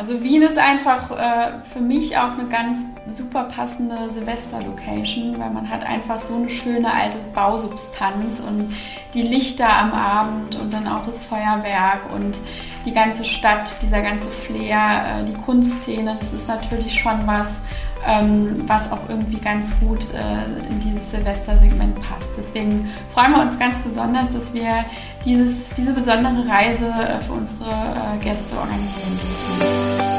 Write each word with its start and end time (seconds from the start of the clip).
Also 0.00 0.22
Wien 0.22 0.40
ist 0.40 0.56
einfach 0.56 1.10
äh, 1.10 1.50
für 1.74 1.80
mich 1.80 2.16
auch 2.16 2.32
eine 2.32 2.48
ganz 2.48 2.86
super 3.06 3.44
passende 3.44 4.08
Silvester-Location, 4.08 5.38
weil 5.38 5.50
man 5.50 5.68
hat 5.68 5.84
einfach 5.84 6.18
so 6.18 6.36
eine 6.36 6.48
schöne 6.48 6.90
alte 6.90 7.18
Bausubstanz 7.34 8.40
und 8.48 8.74
die 9.12 9.20
Lichter 9.20 9.68
am 9.68 9.92
Abend 9.92 10.58
und 10.58 10.72
dann 10.72 10.88
auch 10.88 11.04
das 11.04 11.22
Feuerwerk 11.22 12.10
und 12.14 12.38
die 12.86 12.94
ganze 12.94 13.24
Stadt, 13.24 13.76
dieser 13.82 14.00
ganze 14.00 14.30
Flair, 14.30 15.20
äh, 15.20 15.26
die 15.26 15.34
Kunstszene, 15.34 16.16
das 16.18 16.32
ist 16.32 16.48
natürlich 16.48 16.98
schon 16.98 17.26
was, 17.26 17.60
ähm, 18.06 18.64
was 18.66 18.90
auch 18.90 19.06
irgendwie 19.06 19.36
ganz 19.36 19.78
gut 19.80 20.14
äh, 20.14 20.70
in 20.70 20.80
dieses 20.80 21.10
Silvestersegment 21.10 21.96
passt. 21.96 22.30
Deswegen 22.38 22.90
freuen 23.12 23.32
wir 23.32 23.42
uns 23.42 23.58
ganz 23.58 23.78
besonders, 23.80 24.32
dass 24.32 24.54
wir 24.54 24.86
dieses, 25.24 25.74
diese 25.74 25.92
besondere 25.92 26.46
Reise 26.48 26.86
äh, 26.86 27.20
für 27.20 27.32
unsere 27.32 27.70
äh, 27.70 28.22
Gäste 28.22 28.56
organisieren 28.56 29.18
dürfen. 29.18 30.10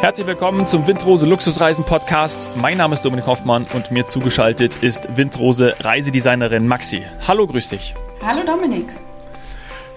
Herzlich 0.00 0.26
willkommen 0.26 0.64
zum 0.64 0.86
Windrose 0.86 1.26
Luxusreisen 1.26 1.84
Podcast. 1.84 2.56
Mein 2.56 2.78
Name 2.78 2.94
ist 2.94 3.04
Dominik 3.04 3.26
Hoffmann 3.26 3.66
und 3.74 3.90
mir 3.90 4.06
zugeschaltet 4.06 4.76
ist 4.82 5.14
Windrose 5.16 5.74
Reisedesignerin 5.80 6.66
Maxi. 6.66 7.02
Hallo, 7.28 7.46
grüß 7.46 7.68
dich. 7.68 7.94
Hallo 8.24 8.42
Dominik. 8.44 8.88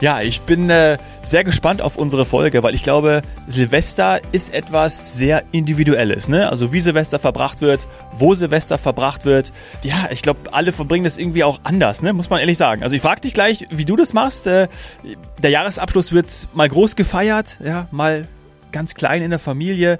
Ja, 0.04 0.20
ich 0.20 0.42
bin 0.42 0.70
äh, 0.70 0.98
sehr 1.22 1.46
gespannt 1.46 1.82
auf 1.82 1.96
unsere 1.96 2.26
Folge, 2.26 2.62
weil 2.62 2.76
ich 2.76 2.84
glaube, 2.84 3.22
Silvester 3.48 4.20
ist 4.34 4.54
etwas 4.54 5.16
sehr 5.16 5.44
Individuelles. 5.54 6.28
Ne? 6.28 6.50
Also 6.50 6.74
wie 6.74 6.82
Silvester 6.82 7.20
verbracht 7.20 7.62
wird, 7.62 7.88
wo 8.12 8.34
Silvester 8.34 8.78
verbracht 8.78 9.24
wird. 9.24 9.54
Ja, 9.82 10.10
ich 10.12 10.22
glaube, 10.22 10.52
alle 10.52 10.74
verbringen 10.74 11.06
das 11.06 11.18
irgendwie 11.18 11.46
auch 11.46 11.62
anders, 11.64 12.02
ne? 12.02 12.12
muss 12.12 12.30
man 12.30 12.42
ehrlich 12.42 12.58
sagen. 12.58 12.84
Also 12.84 12.98
ich 12.98 13.02
frage 13.02 13.22
dich 13.22 13.34
gleich, 13.34 13.66
wie 13.70 13.86
du 13.86 13.96
das 13.96 14.12
machst. 14.12 14.46
Äh, 14.46 14.68
der 15.42 15.52
Jahresabschluss 15.52 16.12
wird 16.12 16.50
mal 16.54 16.68
groß 16.68 16.98
gefeiert, 16.98 17.58
ja, 17.64 17.88
mal 17.92 18.28
ganz 18.74 18.96
klein 18.96 19.22
in 19.22 19.30
der 19.30 19.40
Familie. 19.40 20.00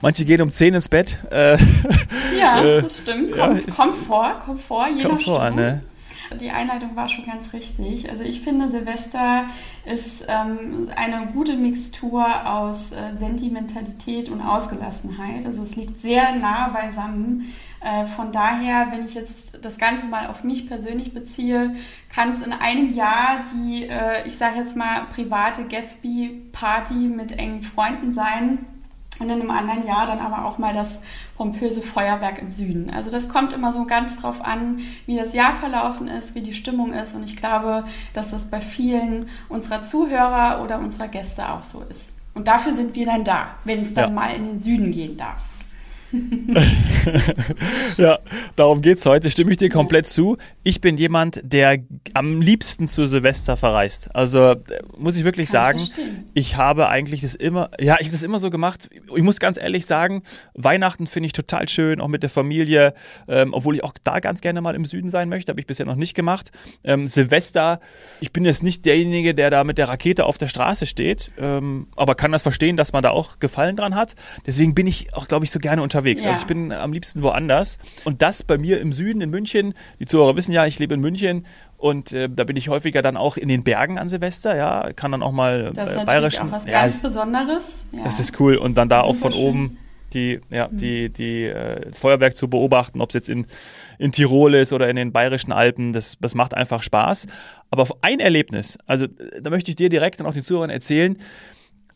Manche 0.00 0.24
gehen 0.24 0.42
um 0.42 0.50
10 0.50 0.74
ins 0.74 0.88
Bett. 0.88 1.20
Äh, 1.30 1.56
ja, 2.36 2.64
äh, 2.64 2.82
das 2.82 2.98
stimmt. 2.98 3.30
Komm, 3.30 3.58
ja, 3.58 3.74
kommt 3.76 3.96
vor, 3.96 4.40
kommt 4.44 4.60
vor, 4.60 4.88
je 4.88 5.04
kommt 5.04 5.22
vor, 5.22 5.50
ne? 5.52 5.82
Die 6.38 6.50
Einleitung 6.50 6.94
war 6.94 7.08
schon 7.08 7.26
ganz 7.26 7.52
richtig. 7.52 8.08
Also 8.08 8.22
ich 8.22 8.40
finde, 8.40 8.70
Silvester 8.70 9.46
ist 9.84 10.24
ähm, 10.28 10.88
eine 10.94 11.26
gute 11.32 11.56
Mixtur 11.56 12.24
aus 12.48 12.92
äh, 12.92 13.16
Sentimentalität 13.16 14.28
und 14.28 14.40
Ausgelassenheit. 14.40 15.44
Also 15.44 15.64
es 15.64 15.74
liegt 15.74 16.00
sehr 16.00 16.36
nah 16.36 16.68
beisammen. 16.68 17.52
Äh, 17.80 18.06
von 18.06 18.30
daher, 18.30 18.92
wenn 18.92 19.04
ich 19.04 19.14
jetzt 19.14 19.58
das 19.64 19.78
Ganze 19.78 20.06
mal 20.06 20.28
auf 20.28 20.44
mich 20.44 20.68
persönlich 20.68 21.12
beziehe, 21.12 21.74
kann 22.14 22.32
es 22.32 22.42
in 22.42 22.52
einem 22.52 22.92
Jahr 22.92 23.44
die, 23.52 23.86
äh, 23.86 24.26
ich 24.26 24.36
sage 24.36 24.60
jetzt 24.60 24.76
mal, 24.76 25.06
private 25.12 25.64
Gatsby-Party 25.64 26.94
mit 26.94 27.32
engen 27.32 27.62
Freunden 27.62 28.12
sein 28.12 28.66
und 29.20 29.30
in 29.30 29.40
einem 29.40 29.50
anderen 29.50 29.86
Jahr 29.86 30.06
dann 30.06 30.18
aber 30.18 30.46
auch 30.46 30.58
mal 30.58 30.74
das 30.74 30.98
pompöse 31.36 31.82
Feuerwerk 31.82 32.40
im 32.40 32.50
Süden. 32.50 32.90
Also 32.90 33.10
das 33.10 33.28
kommt 33.28 33.52
immer 33.52 33.72
so 33.72 33.84
ganz 33.84 34.16
drauf 34.16 34.42
an, 34.42 34.80
wie 35.06 35.16
das 35.16 35.34
Jahr 35.34 35.54
verlaufen 35.54 36.08
ist, 36.08 36.34
wie 36.34 36.40
die 36.40 36.54
Stimmung 36.54 36.92
ist. 36.92 37.14
Und 37.14 37.24
ich 37.24 37.36
glaube, 37.36 37.84
dass 38.14 38.30
das 38.30 38.46
bei 38.46 38.60
vielen 38.60 39.28
unserer 39.48 39.82
Zuhörer 39.84 40.62
oder 40.64 40.78
unserer 40.78 41.08
Gäste 41.08 41.50
auch 41.50 41.64
so 41.64 41.82
ist. 41.88 42.14
Und 42.34 42.48
dafür 42.48 42.72
sind 42.72 42.94
wir 42.94 43.06
dann 43.06 43.24
da, 43.24 43.48
wenn 43.64 43.80
es 43.80 43.92
dann 43.92 44.10
ja. 44.10 44.14
mal 44.14 44.34
in 44.34 44.46
den 44.46 44.60
Süden 44.60 44.92
gehen 44.92 45.16
darf. 45.16 45.49
ja, 47.96 48.18
darum 48.56 48.82
geht 48.82 48.98
es 48.98 49.06
heute. 49.06 49.30
Stimme 49.30 49.52
ich 49.52 49.56
dir 49.58 49.68
komplett 49.68 50.06
zu. 50.06 50.36
Ich 50.64 50.80
bin 50.80 50.96
jemand, 50.96 51.40
der 51.44 51.78
am 52.14 52.40
liebsten 52.40 52.88
zu 52.88 53.06
Silvester 53.06 53.56
verreist. 53.56 54.14
Also 54.14 54.56
muss 54.96 55.16
ich 55.16 55.24
wirklich 55.24 55.48
Kann 55.48 55.78
sagen, 55.78 55.80
ich, 55.80 55.92
ich 56.34 56.56
habe 56.56 56.88
eigentlich 56.88 57.20
das 57.20 57.34
immer, 57.34 57.70
ja, 57.78 57.96
ich 58.00 58.06
habe 58.06 58.12
das 58.12 58.22
immer 58.22 58.40
so 58.40 58.50
gemacht. 58.50 58.90
Ich 59.14 59.22
muss 59.22 59.38
ganz 59.38 59.56
ehrlich 59.56 59.86
sagen, 59.86 60.22
Weihnachten 60.54 61.06
finde 61.06 61.28
ich 61.28 61.32
total 61.32 61.68
schön, 61.68 62.00
auch 62.00 62.08
mit 62.08 62.22
der 62.22 62.30
Familie, 62.30 62.94
ähm, 63.28 63.54
obwohl 63.54 63.76
ich 63.76 63.84
auch 63.84 63.94
da 64.02 64.18
ganz 64.18 64.40
gerne 64.40 64.60
mal 64.60 64.74
im 64.74 64.84
Süden 64.84 65.10
sein 65.10 65.28
möchte, 65.28 65.50
habe 65.52 65.60
ich 65.60 65.66
bisher 65.66 65.86
noch 65.86 65.96
nicht 65.96 66.14
gemacht. 66.14 66.50
Ähm, 66.82 67.06
Silvester, 67.06 67.80
ich 68.20 68.32
bin 68.32 68.44
jetzt 68.44 68.62
nicht 68.62 68.84
derjenige, 68.84 69.34
der 69.34 69.50
da 69.50 69.62
mit 69.64 69.78
der 69.78 69.88
Rakete 69.88 70.24
auf 70.24 70.38
der 70.38 70.48
Straße 70.48 70.86
steht, 70.86 71.30
ähm, 71.38 71.86
aber 71.94 72.16
kann 72.16 72.32
das 72.32 72.42
verstehen, 72.42 72.76
dass 72.76 72.92
man 72.92 73.02
da 73.02 73.10
auch 73.10 73.38
Gefallen 73.38 73.76
dran 73.76 73.94
hat. 73.94 74.14
Deswegen 74.46 74.74
bin 74.74 74.86
ich 74.86 75.14
auch, 75.14 75.28
glaube 75.28 75.44
ich, 75.44 75.50
so 75.50 75.60
gerne 75.60 75.82
unterwegs 75.82 75.99
unterwegs. 76.00 76.24
Ja. 76.24 76.30
Also 76.30 76.42
ich 76.42 76.46
bin 76.46 76.72
am 76.72 76.92
liebsten 76.92 77.22
woanders. 77.22 77.78
Und 78.04 78.22
das 78.22 78.42
bei 78.42 78.58
mir 78.58 78.80
im 78.80 78.92
Süden 78.92 79.20
in 79.20 79.30
München. 79.30 79.74
Die 79.98 80.06
Zuhörer 80.06 80.36
wissen 80.36 80.52
ja, 80.52 80.66
ich 80.66 80.78
lebe 80.78 80.94
in 80.94 81.00
München. 81.00 81.46
Und 81.76 82.12
äh, 82.12 82.28
da 82.28 82.44
bin 82.44 82.56
ich 82.56 82.68
häufiger 82.68 83.02
dann 83.02 83.16
auch 83.16 83.36
in 83.36 83.48
den 83.48 83.62
Bergen 83.62 83.98
an 83.98 84.08
Silvester, 84.08 84.54
ja, 84.54 84.92
kann 84.92 85.12
dann 85.12 85.22
auch 85.22 85.32
mal 85.32 85.72
das 85.74 85.92
ist 85.92 85.96
äh, 85.96 86.04
bayerischen. 86.04 86.48
Auch 86.48 86.52
was 86.52 86.66
ja, 86.66 86.82
ganz 86.82 87.00
Besonderes. 87.00 87.64
Ja. 87.92 88.04
Das 88.04 88.20
ist 88.20 88.38
cool. 88.38 88.56
Und 88.56 88.76
dann 88.76 88.88
da 88.88 89.00
auch 89.00 89.16
von 89.16 89.32
schön. 89.32 89.42
oben 89.42 89.78
die, 90.12 90.40
ja, 90.50 90.68
mhm. 90.68 90.76
die, 90.76 91.08
die, 91.08 91.44
äh, 91.44 91.88
das 91.88 91.98
Feuerwerk 91.98 92.36
zu 92.36 92.48
beobachten, 92.48 93.00
ob 93.00 93.10
es 93.10 93.14
jetzt 93.14 93.28
in, 93.28 93.46
in 93.98 94.12
Tirol 94.12 94.54
ist 94.54 94.72
oder 94.72 94.88
in 94.88 94.96
den 94.96 95.12
bayerischen 95.12 95.52
Alpen, 95.52 95.92
das, 95.92 96.18
das 96.20 96.34
macht 96.34 96.54
einfach 96.54 96.82
Spaß. 96.82 97.26
Aber 97.70 97.82
auf 97.82 98.02
ein 98.02 98.18
Erlebnis, 98.18 98.76
also 98.86 99.06
da 99.06 99.50
möchte 99.50 99.70
ich 99.70 99.76
dir 99.76 99.88
direkt 99.88 100.20
und 100.20 100.26
auch 100.26 100.32
den 100.32 100.42
Zuhörern 100.42 100.70
erzählen, 100.70 101.16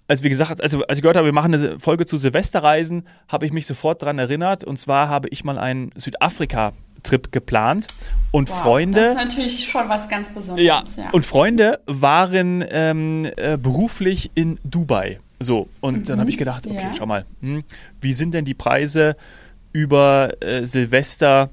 als 0.07 0.23
wir 0.23 0.31
gesagt, 0.31 0.61
also 0.61 0.85
als 0.87 0.99
ich 0.99 1.03
gehört 1.03 1.17
habe, 1.17 1.27
wir 1.27 1.33
machen 1.33 1.55
eine 1.55 1.79
Folge 1.79 2.07
zu 2.07 2.17
Silvesterreisen, 2.17 3.07
habe 3.29 3.47
ich 3.47 3.53
mich 3.53 3.67
sofort 3.67 4.03
daran 4.03 4.19
erinnert. 4.19 4.65
Und 4.65 4.79
zwar 4.79 5.09
habe 5.09 5.29
ich 5.31 5.45
mal 5.45 5.59
einen 5.59 5.93
Südafrika-Trip 5.97 7.33
geplant 7.33 7.87
und 8.31 8.51
wow, 8.51 8.59
Freunde. 8.63 9.01
Das 9.01 9.11
ist 9.11 9.17
natürlich 9.17 9.69
schon 9.69 9.89
was 9.89 10.09
ganz 10.09 10.31
Besonderes. 10.31 10.67
Ja, 10.67 10.83
ja. 10.97 11.11
und 11.11 11.25
Freunde 11.25 11.81
waren 11.87 12.65
ähm, 12.69 13.31
äh, 13.37 13.57
beruflich 13.57 14.31
in 14.35 14.59
Dubai. 14.65 15.21
So, 15.41 15.69
und 15.81 15.99
mhm. 15.99 16.05
dann 16.05 16.21
habe 16.21 16.31
ich 16.31 16.39
gedacht, 16.39 16.67
okay, 16.67 16.77
ja. 16.77 16.95
schau 16.97 17.07
mal, 17.07 17.25
hm, 17.41 17.65
wie 18.01 18.13
sind 18.13 18.35
denn 18.35 18.45
die 18.45 18.55
Preise 18.55 19.17
über 19.73 20.31
äh, 20.41 20.65
Silvester 20.65 21.51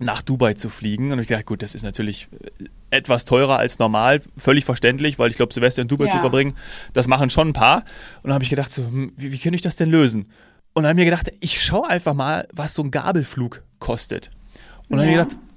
nach 0.00 0.22
Dubai 0.22 0.54
zu 0.54 0.68
fliegen? 0.68 1.12
Und 1.12 1.18
ich 1.20 1.28
gedacht, 1.28 1.46
gut, 1.46 1.62
das 1.62 1.74
ist 1.74 1.82
natürlich 1.82 2.28
äh, 2.60 2.64
etwas 2.90 3.24
teurer 3.24 3.58
als 3.58 3.78
normal, 3.78 4.20
völlig 4.36 4.64
verständlich, 4.64 5.18
weil 5.18 5.30
ich 5.30 5.36
glaube, 5.36 5.54
Silvester 5.54 5.82
in 5.82 5.88
Dubai 5.88 6.06
ja. 6.06 6.12
zu 6.12 6.18
verbringen, 6.18 6.54
das 6.92 7.06
machen 7.06 7.30
schon 7.30 7.48
ein 7.48 7.52
paar. 7.52 7.84
Und 8.22 8.28
dann 8.28 8.34
habe 8.34 8.44
ich 8.44 8.50
gedacht, 8.50 8.72
so, 8.72 8.82
hm, 8.82 9.12
wie, 9.16 9.32
wie 9.32 9.38
kann 9.38 9.54
ich 9.54 9.62
das 9.62 9.76
denn 9.76 9.90
lösen? 9.90 10.28
Und 10.72 10.82
dann 10.82 10.90
habe 10.90 11.00
ich 11.00 11.04
mir 11.04 11.10
gedacht, 11.10 11.30
ich 11.40 11.62
schaue 11.62 11.88
einfach 11.88 12.14
mal, 12.14 12.48
was 12.52 12.74
so 12.74 12.82
ein 12.82 12.90
Gabelflug 12.90 13.62
kostet. 13.78 14.30
Und 14.88 14.98
dann 14.98 15.08
ja. 15.08 15.18
habe 15.18 15.22
ich 15.22 15.28
gedacht, 15.28 15.50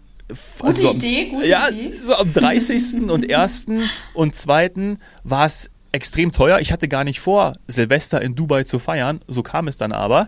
also 0.61 0.93
gute 0.93 1.05
Idee, 1.05 1.29
gute 1.29 1.47
ja, 1.47 1.67
Idee. 1.69 1.97
So 1.99 2.15
am 2.15 2.31
30. 2.33 3.09
und 3.09 3.31
1. 3.31 3.67
und 4.13 4.35
2. 4.35 4.97
war 5.23 5.45
es 5.45 5.69
extrem 5.91 6.31
teuer. 6.31 6.59
Ich 6.59 6.71
hatte 6.71 6.87
gar 6.87 7.03
nicht 7.03 7.19
vor, 7.19 7.53
Silvester 7.67 8.21
in 8.21 8.35
Dubai 8.35 8.63
zu 8.63 8.79
feiern. 8.79 9.21
So 9.27 9.43
kam 9.43 9.67
es 9.67 9.77
dann 9.77 9.91
aber. 9.91 10.27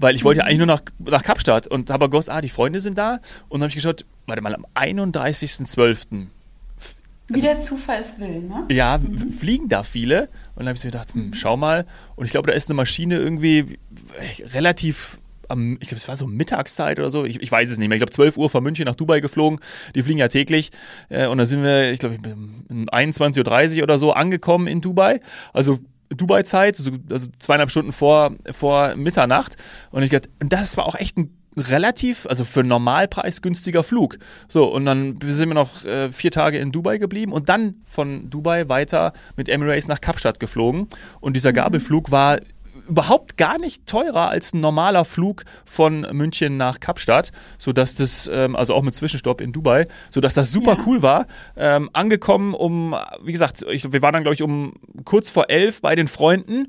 Weil 0.00 0.14
ich 0.14 0.24
wollte 0.24 0.40
ja 0.40 0.46
eigentlich 0.46 0.58
nur 0.58 0.66
nach, 0.66 0.82
nach 0.98 1.22
Kapstadt 1.22 1.66
und 1.66 1.90
habe 1.90 2.08
gewusst, 2.08 2.30
ah, 2.30 2.40
die 2.40 2.48
Freunde 2.48 2.80
sind 2.80 2.96
da. 2.96 3.20
Und 3.48 3.60
dann 3.60 3.62
habe 3.62 3.68
ich 3.70 3.74
geschaut, 3.74 4.04
warte 4.26 4.42
mal, 4.42 4.54
am 4.54 4.64
31.12. 4.74 6.26
Wie 7.30 7.34
also, 7.34 7.46
der 7.46 7.60
Zufall 7.60 8.00
es 8.00 8.18
will, 8.18 8.40
ne? 8.40 8.64
Ja, 8.70 8.98
mhm. 8.98 9.30
fliegen 9.32 9.68
da 9.68 9.82
viele. 9.82 10.28
Und 10.54 10.60
dann 10.60 10.68
habe 10.68 10.78
ich 10.78 10.84
mir 10.84 10.92
gedacht, 10.92 11.12
hm, 11.12 11.34
schau 11.34 11.56
mal. 11.56 11.84
Und 12.16 12.24
ich 12.24 12.30
glaube, 12.30 12.50
da 12.50 12.56
ist 12.56 12.70
eine 12.70 12.76
Maschine 12.76 13.18
irgendwie 13.18 13.78
relativ 14.54 15.18
am, 15.48 15.78
ich 15.80 15.88
glaube, 15.88 15.96
es 15.96 16.08
war 16.08 16.16
so 16.16 16.26
Mittagszeit 16.26 16.98
oder 16.98 17.10
so, 17.10 17.24
ich, 17.24 17.40
ich, 17.42 17.50
weiß 17.50 17.70
es 17.70 17.78
nicht 17.78 17.88
mehr. 17.88 17.96
Ich 17.96 18.00
glaube, 18.00 18.12
12 18.12 18.36
Uhr 18.36 18.50
von 18.50 18.62
München 18.62 18.84
nach 18.84 18.94
Dubai 18.94 19.20
geflogen. 19.20 19.60
Die 19.94 20.02
fliegen 20.02 20.18
ja 20.18 20.28
täglich. 20.28 20.70
Äh, 21.08 21.26
und 21.26 21.38
da 21.38 21.46
sind 21.46 21.62
wir, 21.62 21.92
ich 21.92 22.00
glaube, 22.00 22.18
um 22.68 22.84
21.30 22.88 23.78
Uhr 23.78 23.82
oder 23.82 23.98
so 23.98 24.12
angekommen 24.12 24.66
in 24.66 24.80
Dubai. 24.80 25.20
Also 25.52 25.80
Dubai-Zeit, 26.10 26.78
also, 26.78 26.92
also 27.10 27.28
zweieinhalb 27.38 27.70
Stunden 27.70 27.92
vor, 27.92 28.32
vor 28.50 28.96
Mitternacht. 28.96 29.56
Und 29.90 30.02
ich 30.02 30.10
dachte, 30.10 30.28
das 30.40 30.76
war 30.76 30.86
auch 30.86 30.94
echt 30.94 31.18
ein 31.18 31.34
relativ, 31.56 32.26
also 32.26 32.44
für 32.44 32.62
Normalpreis 32.62 33.42
günstiger 33.42 33.82
Flug. 33.82 34.18
So, 34.48 34.72
und 34.72 34.84
dann 34.84 35.18
sind 35.24 35.48
wir 35.48 35.54
noch 35.54 35.84
äh, 35.84 36.10
vier 36.12 36.30
Tage 36.30 36.58
in 36.58 36.72
Dubai 36.72 36.98
geblieben 36.98 37.32
und 37.32 37.48
dann 37.48 37.76
von 37.84 38.30
Dubai 38.30 38.68
weiter 38.68 39.12
mit 39.36 39.48
Emirates 39.48 39.88
nach 39.88 40.00
Kapstadt 40.00 40.40
geflogen. 40.40 40.88
Und 41.20 41.34
dieser 41.34 41.50
mhm. 41.50 41.56
Gabelflug 41.56 42.10
war 42.10 42.38
überhaupt 42.88 43.36
gar 43.36 43.58
nicht 43.58 43.86
teurer 43.86 44.28
als 44.28 44.54
ein 44.54 44.60
normaler 44.60 45.04
Flug 45.04 45.44
von 45.64 46.06
München 46.12 46.56
nach 46.56 46.80
Kapstadt, 46.80 47.32
sodass 47.58 47.94
das, 47.94 48.30
ähm, 48.32 48.56
also 48.56 48.74
auch 48.74 48.82
mit 48.82 48.94
Zwischenstopp 48.94 49.40
in 49.40 49.52
Dubai, 49.52 49.86
sodass 50.10 50.34
das 50.34 50.50
super 50.50 50.76
ja. 50.78 50.84
cool 50.86 51.02
war. 51.02 51.26
Ähm, 51.56 51.90
angekommen 51.92 52.54
um, 52.54 52.94
wie 53.22 53.32
gesagt, 53.32 53.64
ich, 53.70 53.92
wir 53.92 54.02
waren 54.02 54.12
dann, 54.12 54.22
glaube 54.22 54.34
ich, 54.34 54.42
um 54.42 54.74
kurz 55.04 55.30
vor 55.30 55.50
elf 55.50 55.80
bei 55.80 55.94
den 55.94 56.08
Freunden 56.08 56.68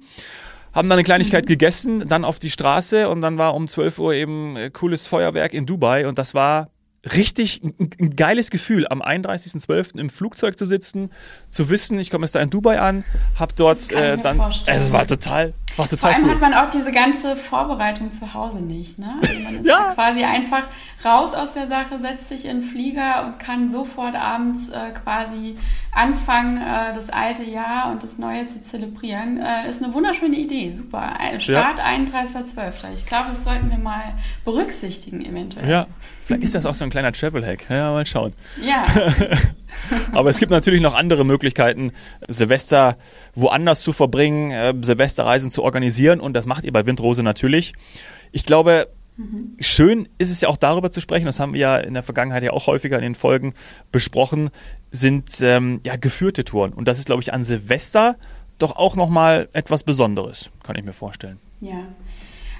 haben 0.71 0.87
dann 0.87 0.97
eine 0.97 1.03
Kleinigkeit 1.03 1.45
mhm. 1.45 1.47
gegessen, 1.47 2.07
dann 2.07 2.23
auf 2.23 2.37
die 2.37 2.51
Straße 2.51 3.09
und 3.09 3.21
dann 3.21 3.39
war 3.39 3.55
um 3.55 3.67
12 3.67 3.97
Uhr 3.97 4.13
eben 4.13 4.55
cooles 4.71 5.07
Feuerwerk 5.07 5.53
in 5.53 5.65
Dubai 5.65 6.07
und 6.07 6.19
das 6.19 6.35
war 6.35 6.69
richtig 7.05 7.61
ein, 7.63 7.89
ein 7.99 8.15
geiles 8.15 8.49
Gefühl, 8.49 8.87
am 8.87 9.01
31.12. 9.01 9.97
im 9.97 10.09
Flugzeug 10.09 10.57
zu 10.57 10.65
sitzen, 10.65 11.11
zu 11.49 11.69
wissen, 11.69 11.97
ich 11.99 12.09
komme 12.09 12.25
jetzt 12.25 12.35
da 12.35 12.39
in 12.39 12.49
Dubai 12.49 12.79
an, 12.79 13.03
habe 13.35 13.53
dort 13.55 13.91
äh, 13.91 14.17
dann, 14.17 14.41
es 14.65 14.91
war 14.91 15.07
total, 15.07 15.53
War 15.77 15.87
total 15.87 16.11
Vor 16.11 16.17
allem 16.17 16.25
cool. 16.25 16.31
hat 16.33 16.41
man 16.41 16.53
auch 16.53 16.69
diese 16.69 16.91
ganze 16.91 17.37
Vorbereitung 17.37 18.11
zu 18.11 18.33
Hause 18.33 18.59
nicht. 18.59 18.99
Ne? 18.99 19.15
Also 19.21 19.39
man 19.39 19.55
ist 19.55 19.65
ja. 19.65 19.93
quasi 19.93 20.23
einfach 20.23 20.67
raus 21.05 21.33
aus 21.33 21.53
der 21.53 21.67
Sache, 21.67 21.99
setzt 21.99 22.29
sich 22.29 22.45
in 22.45 22.61
den 22.61 22.69
Flieger 22.69 23.25
und 23.25 23.39
kann 23.39 23.71
sofort 23.71 24.15
abends 24.15 24.69
äh, 24.69 24.91
quasi 25.03 25.55
anfangen, 25.91 26.57
äh, 26.57 26.93
das 26.93 27.09
alte 27.09 27.43
Jahr 27.43 27.91
und 27.91 28.03
das 28.03 28.17
neue 28.17 28.47
zu 28.49 28.61
zelebrieren. 28.61 29.39
Äh, 29.39 29.69
ist 29.69 29.81
eine 29.81 29.93
wunderschöne 29.93 30.35
Idee, 30.35 30.73
super. 30.73 31.13
Start 31.39 31.79
ja. 31.79 31.85
31.12. 31.85 32.93
Ich 32.95 33.05
glaube, 33.05 33.29
das 33.31 33.43
sollten 33.43 33.69
wir 33.69 33.77
mal 33.77 34.13
berücksichtigen 34.43 35.23
eventuell. 35.23 35.69
Ja, 35.69 35.87
vielleicht 36.21 36.43
ist 36.43 36.55
das 36.55 36.65
auch 36.65 36.75
so 36.75 36.83
ein 36.83 36.88
kleiner 36.89 37.11
Travel-Hack. 37.11 37.69
Ja, 37.69 37.91
mal 37.91 38.05
schauen. 38.05 38.33
Ja. 38.63 38.85
Aber 40.11 40.29
es 40.29 40.39
gibt 40.39 40.51
natürlich 40.51 40.81
noch 40.81 40.93
andere 40.93 41.25
Möglichkeiten, 41.25 41.91
Silvester 42.27 42.97
woanders 43.35 43.81
zu 43.81 43.93
verbringen, 43.93 44.51
äh, 44.51 44.73
Silvesterreisen 44.81 45.51
zu 45.51 45.63
organisieren 45.63 46.19
und 46.19 46.33
das 46.33 46.45
macht 46.45 46.63
ihr 46.63 46.73
bei 46.73 46.85
Windrose 46.85 47.23
natürlich. 47.23 47.73
Ich 48.31 48.45
glaube, 48.45 48.87
mhm. 49.17 49.55
schön 49.59 50.09
ist 50.17 50.31
es 50.31 50.41
ja 50.41 50.49
auch 50.49 50.57
darüber 50.57 50.91
zu 50.91 51.01
sprechen, 51.01 51.25
das 51.25 51.39
haben 51.39 51.53
wir 51.53 51.59
ja 51.59 51.77
in 51.77 51.93
der 51.93 52.03
Vergangenheit 52.03 52.43
ja 52.43 52.51
auch 52.51 52.67
häufiger 52.67 52.97
in 52.97 53.03
den 53.03 53.15
Folgen 53.15 53.53
besprochen, 53.91 54.49
sind 54.91 55.39
ähm, 55.41 55.81
ja 55.85 55.95
geführte 55.95 56.43
Touren. 56.43 56.73
Und 56.73 56.87
das 56.87 56.99
ist, 56.99 57.05
glaube 57.05 57.21
ich, 57.21 57.33
an 57.33 57.43
Silvester 57.43 58.15
doch 58.57 58.75
auch 58.75 58.95
nochmal 58.95 59.47
etwas 59.53 59.83
Besonderes, 59.83 60.49
kann 60.63 60.75
ich 60.75 60.83
mir 60.83 60.93
vorstellen. 60.93 61.39
Ja. 61.61 61.83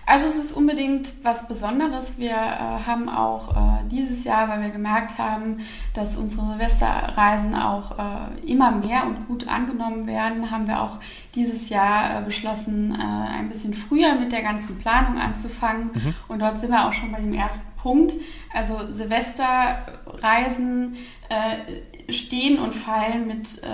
Also 0.10 0.26
es 0.26 0.38
ist 0.38 0.58
unbedingt 0.58 1.24
was 1.24 1.48
Besonderes. 1.48 2.18
Wir 2.18 2.32
äh, 2.32 2.34
haben 2.34 3.08
auch 3.10 3.56
äh, 3.56 3.88
dieses 3.92 4.24
Jahr, 4.24 4.50
weil 4.50 4.64
wir 4.64 4.72
gemerkt 4.72 5.20
haben, 5.20 5.60
dass 5.94 6.18
unsere 6.18 6.48
Silvesterreisen 6.48 7.54
auch 7.54 7.92
äh, 7.92 8.52
immer 8.52 8.72
mehr 8.72 9.06
und 9.06 9.28
gut 9.28 9.48
angenommen 9.48 10.08
werden, 10.08 10.50
haben 10.50 10.68
wir 10.68 10.82
auch 10.82 10.98
dieses 11.36 11.70
Jahr 11.70 12.18
äh, 12.18 12.24
beschlossen, 12.24 12.98
äh, 13.00 13.04
ein 13.38 13.50
bisschen 13.50 13.76
früher 13.76 14.16
mit 14.16 14.32
der 14.32 14.42
ganzen 14.42 14.80
Planung 14.80 15.20
anzufangen. 15.20 15.92
Mhm. 15.94 16.16
Und 16.28 16.42
dort 16.42 16.60
sind 16.60 16.72
wir 16.72 16.88
auch 16.88 16.94
schon 16.94 17.12
bei 17.12 17.20
dem 17.20 17.36
ersten 17.36 17.68
Punkt. 17.80 18.16
Also 18.52 18.92
Silvesterreisen 18.92 20.96
äh, 21.30 22.12
stehen 22.12 22.58
und 22.58 22.74
fallen 22.74 23.28
mit 23.28 23.62
äh, 23.62 23.68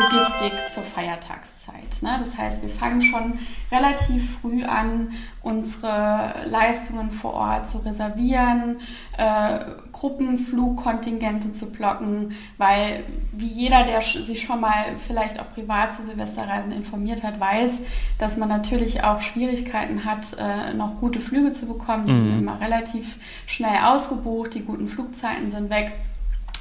Logistik 0.00 0.52
zur 0.70 0.84
Feiertagszeit. 0.84 2.02
Ne? 2.02 2.20
Das 2.24 2.38
heißt, 2.38 2.62
wir 2.62 2.70
fangen 2.70 3.02
schon 3.02 3.38
relativ 3.72 4.38
früh 4.38 4.62
an, 4.62 5.10
unsere 5.42 6.34
Leistungen 6.46 7.10
vor 7.10 7.34
Ort 7.34 7.68
zu 7.68 7.78
reservieren, 7.78 8.76
äh, 9.18 9.58
Gruppenflugkontingente 9.90 11.52
zu 11.52 11.72
blocken, 11.72 12.36
weil 12.58 13.04
wie 13.32 13.46
jeder, 13.46 13.82
der 13.82 14.02
sich 14.02 14.42
schon 14.42 14.60
mal 14.60 14.96
vielleicht 14.98 15.40
auch 15.40 15.52
privat 15.52 15.94
zu 15.94 16.04
Silvesterreisen 16.04 16.70
informiert 16.70 17.24
hat, 17.24 17.40
weiß, 17.40 17.80
dass 18.18 18.36
man 18.36 18.48
natürlich 18.48 19.02
auch 19.02 19.20
Schwierigkeiten 19.20 20.04
hat, 20.04 20.36
äh, 20.38 20.74
noch 20.74 21.00
gute 21.00 21.20
Flüge 21.20 21.52
zu 21.52 21.66
bekommen. 21.66 22.06
Die 22.06 22.12
mhm. 22.12 22.20
sind 22.20 22.38
immer 22.38 22.60
relativ 22.60 23.16
schnell 23.46 23.78
ausgebucht, 23.84 24.54
die 24.54 24.64
guten 24.64 24.86
Flugzeiten 24.86 25.50
sind 25.50 25.70
weg. 25.70 25.92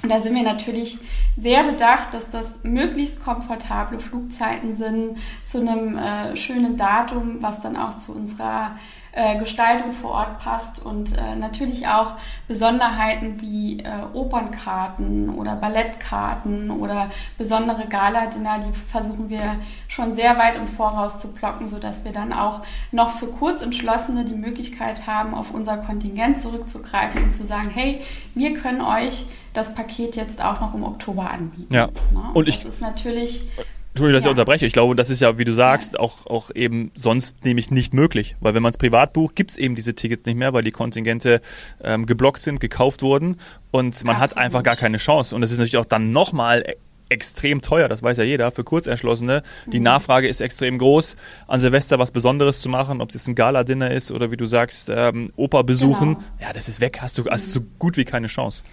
Und 0.01 0.09
da 0.09 0.19
sind 0.19 0.33
wir 0.33 0.43
natürlich 0.43 0.99
sehr 1.37 1.63
bedacht, 1.63 2.13
dass 2.13 2.31
das 2.31 2.55
möglichst 2.63 3.23
komfortable 3.23 3.99
Flugzeiten 3.99 4.75
sind 4.75 5.17
zu 5.45 5.59
einem 5.59 5.97
äh, 5.97 6.37
schönen 6.37 6.77
Datum, 6.77 7.41
was 7.41 7.61
dann 7.61 7.75
auch 7.75 7.99
zu 7.99 8.13
unserer 8.13 8.77
äh, 9.11 9.37
Gestaltung 9.39 9.91
vor 9.91 10.11
Ort 10.11 10.39
passt 10.39 10.85
und 10.85 11.17
äh, 11.17 11.35
natürlich 11.35 11.87
auch 11.87 12.13
Besonderheiten 12.47 13.41
wie 13.41 13.79
äh, 13.79 13.89
Opernkarten 14.13 15.29
oder 15.29 15.55
Ballettkarten 15.55 16.69
oder 16.69 17.09
besondere 17.37 17.87
Galadinner, 17.87 18.59
die 18.59 18.71
versuchen 18.71 19.29
wir 19.29 19.55
schon 19.87 20.15
sehr 20.15 20.37
weit 20.37 20.55
im 20.55 20.67
Voraus 20.67 21.19
zu 21.19 21.33
blocken, 21.33 21.67
sodass 21.67 22.05
wir 22.05 22.11
dann 22.11 22.31
auch 22.31 22.61
noch 22.91 23.11
für 23.11 23.27
Kurzentschlossene 23.27 24.25
die 24.25 24.35
Möglichkeit 24.35 25.07
haben, 25.07 25.33
auf 25.33 25.53
unser 25.53 25.77
Kontingent 25.77 26.39
zurückzugreifen 26.39 27.23
und 27.23 27.33
zu 27.33 27.47
sagen, 27.47 27.71
hey, 27.73 28.01
wir 28.35 28.53
können 28.53 28.81
euch 28.81 29.25
das 29.53 29.73
Paket 29.75 30.15
jetzt 30.15 30.41
auch 30.41 30.61
noch 30.61 30.73
im 30.73 30.83
Oktober 30.83 31.29
anbieten. 31.29 31.73
Ja. 31.73 31.87
Ne? 31.87 32.31
Und, 32.33 32.47
ich, 32.47 32.59
das 32.59 32.75
ist 32.75 32.81
natürlich. 32.81 33.47
Entschuldigung, 33.89 34.17
dass 34.17 34.25
ja. 34.25 34.29
ich 34.29 34.31
unterbreche. 34.31 34.65
Ich 34.65 34.73
glaube, 34.73 34.95
das 34.95 35.09
ist 35.09 35.19
ja, 35.19 35.37
wie 35.37 35.45
du 35.45 35.53
sagst, 35.53 35.93
ja. 35.93 35.99
auch, 35.99 36.27
auch 36.27 36.51
eben 36.53 36.91
sonst 36.93 37.43
nämlich 37.43 37.71
nicht 37.71 37.93
möglich. 37.93 38.35
Weil 38.39 38.53
wenn 38.53 38.61
man 38.61 38.69
es 38.69 38.77
privat 38.77 39.13
bucht, 39.13 39.35
gibt 39.35 39.51
es 39.51 39.57
eben 39.57 39.75
diese 39.75 39.95
Tickets 39.95 40.25
nicht 40.25 40.37
mehr, 40.37 40.53
weil 40.53 40.63
die 40.63 40.71
Kontingente 40.71 41.41
ähm, 41.83 42.05
geblockt 42.05 42.41
sind, 42.41 42.59
gekauft 42.59 43.01
wurden 43.01 43.37
und 43.71 44.03
man 44.03 44.15
Absolut. 44.15 44.35
hat 44.35 44.37
einfach 44.37 44.63
gar 44.63 44.75
keine 44.75 44.97
Chance. 44.97 45.35
Und 45.35 45.43
es 45.43 45.51
ist 45.51 45.57
natürlich 45.57 45.77
auch 45.77 45.85
dann 45.85 46.11
nochmal 46.11 46.63
e-, 46.65 46.75
extrem 47.09 47.61
teuer, 47.61 47.89
das 47.89 48.03
weiß 48.03 48.17
ja 48.17 48.23
jeder, 48.23 48.51
für 48.51 48.63
Kurzerschlossene. 48.63 49.41
Die 49.65 49.79
mhm. 49.79 49.85
Nachfrage 49.85 50.27
ist 50.27 50.39
extrem 50.39 50.77
groß, 50.77 51.15
an 51.47 51.59
Silvester 51.59 51.97
was 51.97 52.11
Besonderes 52.11 52.61
zu 52.61 52.69
machen, 52.69 53.01
ob 53.01 53.09
es 53.09 53.15
jetzt 53.15 53.27
ein 53.27 53.35
Gala-Dinner 53.35 53.91
ist 53.91 54.11
oder 54.11 54.29
wie 54.29 54.37
du 54.37 54.45
sagst, 54.45 54.91
ähm, 54.93 55.33
Oper 55.35 55.63
besuchen. 55.63 56.15
Genau. 56.15 56.27
Ja, 56.39 56.53
das 56.53 56.69
ist 56.69 56.79
weg, 56.79 56.99
hast 57.01 57.17
du, 57.17 57.25
hast 57.25 57.47
du 57.47 57.51
so 57.51 57.61
gut 57.79 57.97
wie 57.97 58.05
keine 58.05 58.27
Chance. 58.27 58.63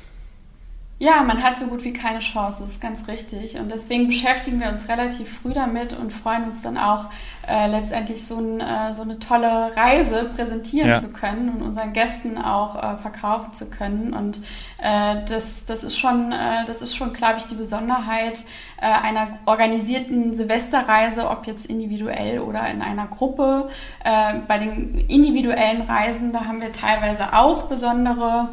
Ja, 0.98 1.22
man 1.22 1.42
hat 1.42 1.58
so 1.58 1.66
gut 1.66 1.84
wie 1.84 1.92
keine 1.92 2.20
Chance, 2.20 2.56
das 2.60 2.70
ist 2.70 2.80
ganz 2.80 3.06
richtig. 3.06 3.58
Und 3.58 3.70
deswegen 3.70 4.06
beschäftigen 4.06 4.60
wir 4.60 4.70
uns 4.70 4.88
relativ 4.88 5.40
früh 5.40 5.52
damit 5.52 5.92
und 5.92 6.10
freuen 6.10 6.44
uns 6.44 6.62
dann 6.62 6.78
auch 6.78 7.10
äh, 7.46 7.66
letztendlich 7.68 8.24
so, 8.24 8.38
ein, 8.38 8.60
äh, 8.60 8.94
so, 8.94 9.02
eine 9.02 9.18
tolle 9.18 9.76
Reise 9.76 10.30
präsentieren 10.34 10.88
ja. 10.88 10.98
zu 10.98 11.12
können 11.12 11.50
und 11.50 11.60
unseren 11.60 11.92
Gästen 11.92 12.38
auch 12.38 12.76
äh, 12.76 12.96
verkaufen 12.96 13.52
zu 13.52 13.66
können. 13.66 14.14
Und 14.14 14.38
äh, 14.78 15.22
das, 15.28 15.66
das 15.66 15.84
ist 15.84 15.98
schon, 15.98 16.32
äh, 16.32 16.64
das 16.64 16.80
ist 16.80 16.96
schon, 16.96 17.12
glaube 17.12 17.40
ich, 17.40 17.44
die 17.44 17.56
Besonderheit 17.56 18.42
äh, 18.80 18.86
einer 18.86 19.38
organisierten 19.44 20.32
Silvesterreise, 20.32 21.28
ob 21.28 21.46
jetzt 21.46 21.66
individuell 21.66 22.38
oder 22.38 22.70
in 22.70 22.80
einer 22.80 23.06
Gruppe. 23.06 23.68
bei 24.02 24.58
den 24.58 24.98
individuellen 25.08 25.82
Reisen, 25.82 26.32
da 26.32 26.44
haben 26.44 26.60
wir 26.60 26.72
teilweise 26.72 27.32
auch 27.32 27.64
besondere 27.64 28.48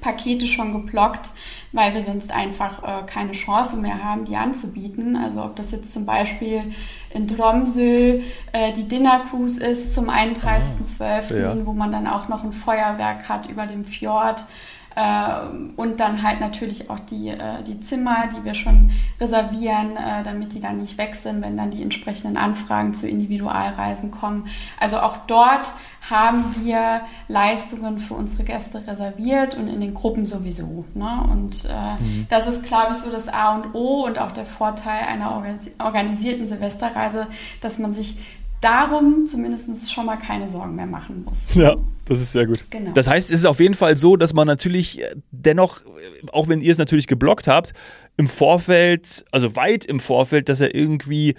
Pakete 0.00 0.46
schon 0.46 0.72
geblockt, 0.72 1.30
weil 1.74 1.92
wir 1.92 2.00
sonst 2.00 2.32
einfach 2.32 2.82
äh, 2.82 3.04
keine 3.04 3.32
Chance 3.32 3.76
mehr 3.76 4.02
haben, 4.02 4.24
die 4.24 4.36
anzubieten. 4.36 5.16
Also 5.16 5.42
ob 5.42 5.56
das 5.56 5.72
jetzt 5.72 5.92
zum 5.92 6.06
Beispiel 6.06 6.62
in 7.10 7.26
Tromsø 7.26 8.20
äh, 8.52 8.72
die 8.74 8.86
Dinner 8.86 9.22
Cruise 9.28 9.62
ist 9.62 9.92
zum 9.92 10.08
31.12., 10.08 11.00
ah, 11.00 11.34
ja. 11.34 11.66
wo 11.66 11.72
man 11.72 11.90
dann 11.90 12.06
auch 12.06 12.28
noch 12.28 12.44
ein 12.44 12.52
Feuerwerk 12.52 13.28
hat 13.28 13.48
über 13.50 13.66
dem 13.66 13.84
Fjord. 13.84 14.46
Äh, 14.96 15.46
und 15.76 16.00
dann 16.00 16.22
halt 16.22 16.40
natürlich 16.40 16.90
auch 16.90 17.00
die, 17.00 17.28
äh, 17.28 17.62
die 17.66 17.80
Zimmer, 17.80 18.28
die 18.36 18.44
wir 18.44 18.54
schon 18.54 18.92
reservieren, 19.20 19.96
äh, 19.96 20.22
damit 20.22 20.52
die 20.52 20.60
dann 20.60 20.80
nicht 20.80 20.98
weg 20.98 21.14
sind, 21.14 21.42
wenn 21.42 21.56
dann 21.56 21.70
die 21.70 21.82
entsprechenden 21.82 22.36
Anfragen 22.36 22.94
zu 22.94 23.08
Individualreisen 23.08 24.10
kommen. 24.10 24.46
Also 24.78 25.00
auch 25.00 25.16
dort 25.26 25.72
haben 26.10 26.54
wir 26.62 27.00
Leistungen 27.28 27.98
für 27.98 28.14
unsere 28.14 28.44
Gäste 28.44 28.86
reserviert 28.86 29.56
und 29.56 29.68
in 29.68 29.80
den 29.80 29.94
Gruppen 29.94 30.26
sowieso. 30.26 30.84
Ne? 30.94 31.26
Und 31.30 31.64
äh, 31.64 32.02
mhm. 32.02 32.26
das 32.28 32.46
ist, 32.46 32.64
glaube 32.64 32.92
ich, 32.92 32.98
so 32.98 33.10
das 33.10 33.28
A 33.28 33.54
und 33.54 33.74
O 33.74 34.04
und 34.04 34.18
auch 34.18 34.32
der 34.32 34.44
Vorteil 34.44 35.06
einer 35.08 35.34
organisierten 35.78 36.46
Silvesterreise, 36.46 37.26
dass 37.62 37.78
man 37.78 37.94
sich 37.94 38.18
darum 38.64 39.26
zumindest 39.26 39.92
schon 39.92 40.06
mal 40.06 40.16
keine 40.16 40.50
Sorgen 40.50 40.74
mehr 40.74 40.86
machen 40.86 41.24
muss. 41.24 41.54
Ja, 41.54 41.76
das 42.06 42.20
ist 42.20 42.32
sehr 42.32 42.46
gut. 42.46 42.64
Genau. 42.70 42.92
Das 42.92 43.08
heißt, 43.08 43.30
es 43.30 43.40
ist 43.40 43.46
auf 43.46 43.60
jeden 43.60 43.74
Fall 43.74 43.96
so, 43.96 44.16
dass 44.16 44.34
man 44.34 44.46
natürlich 44.46 45.02
äh, 45.02 45.14
dennoch, 45.30 45.84
äh, 45.84 46.30
auch 46.32 46.48
wenn 46.48 46.60
ihr 46.60 46.72
es 46.72 46.78
natürlich 46.78 47.06
geblockt 47.06 47.46
habt, 47.46 47.74
im 48.16 48.28
Vorfeld, 48.28 49.24
also 49.32 49.56
weit 49.56 49.84
im 49.84 50.00
Vorfeld, 50.00 50.48
dass 50.48 50.60
er 50.60 50.74
irgendwie 50.74 51.34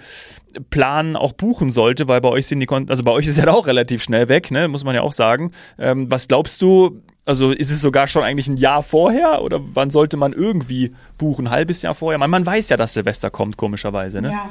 planen 0.70 1.16
auch 1.16 1.32
buchen 1.32 1.70
sollte, 1.70 2.06
weil 2.06 2.20
bei 2.20 2.28
euch 2.28 2.46
sind 2.46 2.60
die 2.60 2.66
Kon 2.66 2.88
also 2.88 3.02
bei 3.02 3.12
euch 3.12 3.26
ist 3.26 3.38
ja 3.38 3.48
auch 3.52 3.66
relativ 3.66 4.02
schnell 4.02 4.28
weg, 4.28 4.50
ne? 4.50 4.68
muss 4.68 4.84
man 4.84 4.94
ja 4.94 5.02
auch 5.02 5.12
sagen. 5.12 5.52
Ähm, 5.78 6.10
was 6.10 6.28
glaubst 6.28 6.60
du, 6.62 7.02
also 7.26 7.50
ist 7.50 7.70
es 7.72 7.80
sogar 7.80 8.06
schon 8.06 8.22
eigentlich 8.22 8.46
ein 8.46 8.56
Jahr 8.56 8.84
vorher 8.84 9.42
oder 9.42 9.58
wann 9.60 9.90
sollte 9.90 10.16
man 10.16 10.32
irgendwie 10.32 10.94
buchen? 11.18 11.48
Ein 11.48 11.50
halbes 11.50 11.82
Jahr 11.82 11.94
vorher? 11.94 12.18
Man, 12.18 12.30
man 12.30 12.46
weiß 12.46 12.68
ja, 12.68 12.76
dass 12.76 12.92
Silvester 12.92 13.30
kommt, 13.30 13.56
komischerweise. 13.56 14.22
Ne? 14.22 14.30
Ja, 14.30 14.48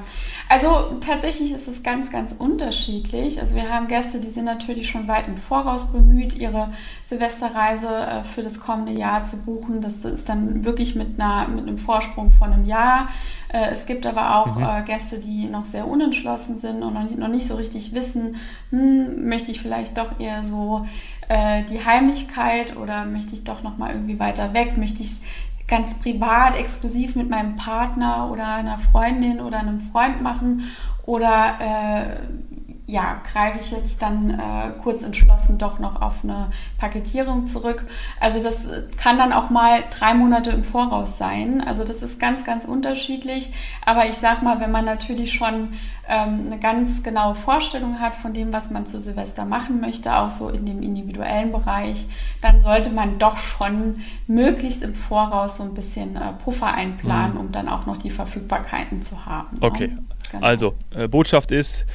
also 0.50 0.98
tatsächlich 1.00 1.54
ist 1.54 1.70
es 1.70 1.84
ganz, 1.84 2.12
ganz 2.12 2.36
unterschiedlich. 2.38 3.40
Also 3.40 3.56
wir 3.56 3.70
haben 3.70 3.88
Gäste, 3.88 4.20
die 4.20 4.30
sind 4.30 4.44
natürlich 4.44 4.90
schon 4.90 5.08
weit 5.08 5.28
im 5.28 5.38
Voraus 5.38 5.92
bemüht, 5.94 6.36
ihre 6.36 6.74
Silvesterreise 7.06 7.88
äh, 7.88 8.24
für 8.26 8.44
das 8.44 8.60
kommende 8.60 8.92
Jahr 8.92 9.26
zu 9.26 9.38
buchen. 9.38 9.82
Das 9.82 10.04
ist 10.04 10.28
dann 10.28 10.66
wirklich 10.66 10.96
mit, 10.96 11.18
einer, 11.18 11.48
mit 11.48 11.66
einem 11.66 11.78
Vorsprung 11.78 12.32
von 12.32 12.52
einem 12.52 12.66
Jahr. 12.66 13.08
Äh, 13.56 13.70
es 13.72 13.86
gibt 13.86 14.06
aber 14.06 14.36
auch 14.36 14.58
mhm. 14.58 14.64
Äh, 14.64 14.84
Gäste, 14.84 15.20
die 15.20 15.46
noch 15.46 15.66
sehr 15.66 15.88
unentschlossen 15.88 16.60
sind 16.60 16.84
und 16.84 17.18
noch 17.18 17.28
nicht 17.30 17.48
so 17.48 17.56
richtig 17.56 17.94
wissen, 17.94 18.36
hm, 18.70 19.30
möchte 19.30 19.52
ich 19.52 19.62
vielleicht 19.62 19.98
doch 19.98 20.20
eher 20.20 20.44
so 20.44 20.86
äh, 21.30 21.64
die 21.64 21.86
Heimlichkeit 21.86 22.76
oder 22.76 23.06
möchte 23.06 23.34
ich 23.34 23.46
doch 23.46 23.64
noch 23.64 23.78
mal 23.78 23.92
irgendwie 23.92 24.20
weiter 24.20 24.54
weg? 24.54 24.78
Möchte 24.78 25.02
ich 25.02 25.12
es 25.12 25.22
ganz 25.68 25.98
privat, 26.00 26.58
exklusiv 26.58 27.16
mit 27.16 27.30
meinem 27.30 27.56
Partner 27.56 28.30
oder 28.30 28.56
einer 28.56 28.78
Freundin 28.78 29.40
oder 29.40 29.60
einem 29.60 29.80
Freund 29.80 30.22
machen? 30.22 30.64
Oder 31.06 31.60
äh, 31.62 32.55
ja, 32.88 33.20
greife 33.32 33.60
ich 33.60 33.72
jetzt 33.72 34.02
dann 34.02 34.30
äh, 34.30 34.72
kurz 34.84 35.02
entschlossen 35.02 35.58
doch 35.58 35.80
noch 35.80 36.02
auf 36.02 36.24
eine 36.24 36.52
Paketierung 36.78 37.48
zurück. 37.48 37.84
Also 38.20 38.42
das 38.42 38.68
kann 38.98 39.18
dann 39.18 39.34
auch 39.34 39.50
mal 39.50 39.84
drei 39.90 40.14
Monate 40.14 40.52
im 40.52 40.64
Voraus 40.64 41.18
sein. 41.18 41.62
Also 41.62 41.84
das 41.84 42.04
ist 42.04 42.20
ganz, 42.20 42.44
ganz 42.44 42.64
unterschiedlich. 42.66 43.52
Aber 43.84 44.06
ich 44.06 44.16
sag 44.16 44.44
mal, 44.44 44.60
wenn 44.60 44.72
man 44.72 44.86
natürlich 44.86 45.34
schon 45.34 45.74
ähm, 46.08 46.44
eine 46.46 46.60
ganz 46.60 47.02
genaue 47.02 47.34
Vorstellung 47.34 48.00
hat 48.00 48.14
von 48.14 48.34
dem, 48.34 48.54
was 48.54 48.70
man 48.70 48.86
zu 48.86 49.00
Silvester 49.00 49.46
machen 49.46 49.82
möchte, 49.82 50.16
auch 50.16 50.30
so 50.30 50.50
in 50.50 50.68
dem 50.68 50.84
individuellen 50.84 51.52
Bereich, 51.52 52.06
dann 52.42 52.62
sollte 52.62 52.92
man 52.92 53.18
doch 53.18 53.38
schon 53.38 54.02
möglichst 54.28 54.84
im 54.84 54.94
Voraus 54.94 55.58
so 55.58 55.64
ein 55.64 55.74
bisschen 55.74 56.16
äh, 56.16 56.34
Puffer 56.34 56.72
einplanen, 56.72 57.34
mhm. 57.34 57.40
um 57.40 57.52
dann 57.52 57.68
auch 57.68 57.88
noch 57.88 57.98
die 57.98 58.12
Verfügbarkeiten 58.12 59.02
zu 59.02 59.26
haben. 59.26 59.58
Okay. 59.62 59.88
Ne? 59.88 60.04
Genau. 60.32 60.46
Also, 60.46 60.76
äh, 60.92 61.08
Botschaft 61.08 61.52
ist, 61.52 61.86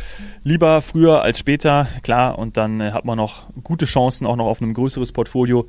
lieber 0.43 0.83
früher 0.83 1.23
als 1.23 1.39
später, 1.39 1.89
klar, 2.03 2.39
und 2.39 2.57
dann 2.57 2.81
äh, 2.81 2.93
hat 2.93 3.05
man 3.05 3.17
noch 3.17 3.47
gute 3.63 3.87
Chancen, 3.87 4.27
auch 4.27 4.37
noch 4.37 4.47
auf 4.47 4.61
ein 4.61 4.75
größeres 4.75 5.13
Portfolio 5.13 5.67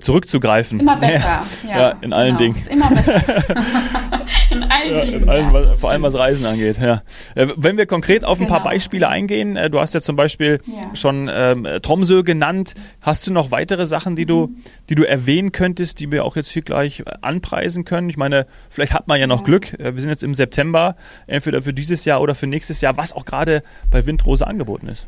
zurückzugreifen. 0.00 0.80
Immer 0.80 0.96
besser. 0.96 1.40
Ja, 1.66 1.78
ja 1.78 1.88
in 2.00 2.12
allen 2.12 2.36
genau. 2.36 2.38
Dingen. 2.38 2.56
Ist 2.56 2.68
immer 2.68 2.90
besser. 2.90 3.14
in 4.50 4.62
allen 4.62 4.92
ja, 4.92 5.00
Dingen. 5.00 5.22
In 5.22 5.28
allen, 5.28 5.54
ja, 5.54 5.72
vor 5.72 5.90
allem 5.90 6.02
was 6.02 6.14
Reisen 6.14 6.46
angeht. 6.46 6.78
Ja. 6.78 7.02
Äh, 7.34 7.48
wenn 7.56 7.76
wir 7.76 7.86
konkret 7.86 8.24
auf 8.24 8.38
ein 8.38 8.46
genau. 8.46 8.58
paar 8.58 8.64
Beispiele 8.64 9.08
eingehen, 9.08 9.56
äh, 9.56 9.70
du 9.70 9.80
hast 9.80 9.94
ja 9.94 10.00
zum 10.00 10.16
Beispiel 10.16 10.60
schon 10.94 11.30
ähm, 11.32 11.66
Tromsø 11.82 12.22
genannt. 12.22 12.74
Hast 13.00 13.26
du 13.26 13.32
noch 13.32 13.50
weitere 13.50 13.86
Sachen, 13.86 14.16
die 14.16 14.26
du, 14.26 14.48
mhm. 14.48 14.56
die 14.90 14.94
du 14.94 15.04
erwähnen 15.04 15.52
könntest, 15.52 16.00
die 16.00 16.12
wir 16.12 16.24
auch 16.24 16.36
jetzt 16.36 16.50
hier 16.50 16.62
gleich 16.62 17.02
anpreisen 17.22 17.84
können? 17.84 18.10
Ich 18.10 18.16
meine, 18.16 18.46
vielleicht 18.68 18.92
hat 18.92 19.08
man 19.08 19.18
ja 19.18 19.26
noch 19.26 19.44
Glück. 19.44 19.74
Wir 19.78 20.00
sind 20.00 20.10
jetzt 20.10 20.24
im 20.24 20.34
September, 20.34 20.96
entweder 21.26 21.62
für 21.62 21.72
dieses 21.72 22.04
Jahr 22.04 22.20
oder 22.20 22.34
für 22.34 22.46
nächstes 22.46 22.80
Jahr, 22.80 22.96
was 22.96 23.12
auch 23.12 23.24
gerade 23.24 23.62
bei 23.90 24.04
Windrose 24.06 24.46
angeboten 24.46 24.88
ist. 24.88 25.06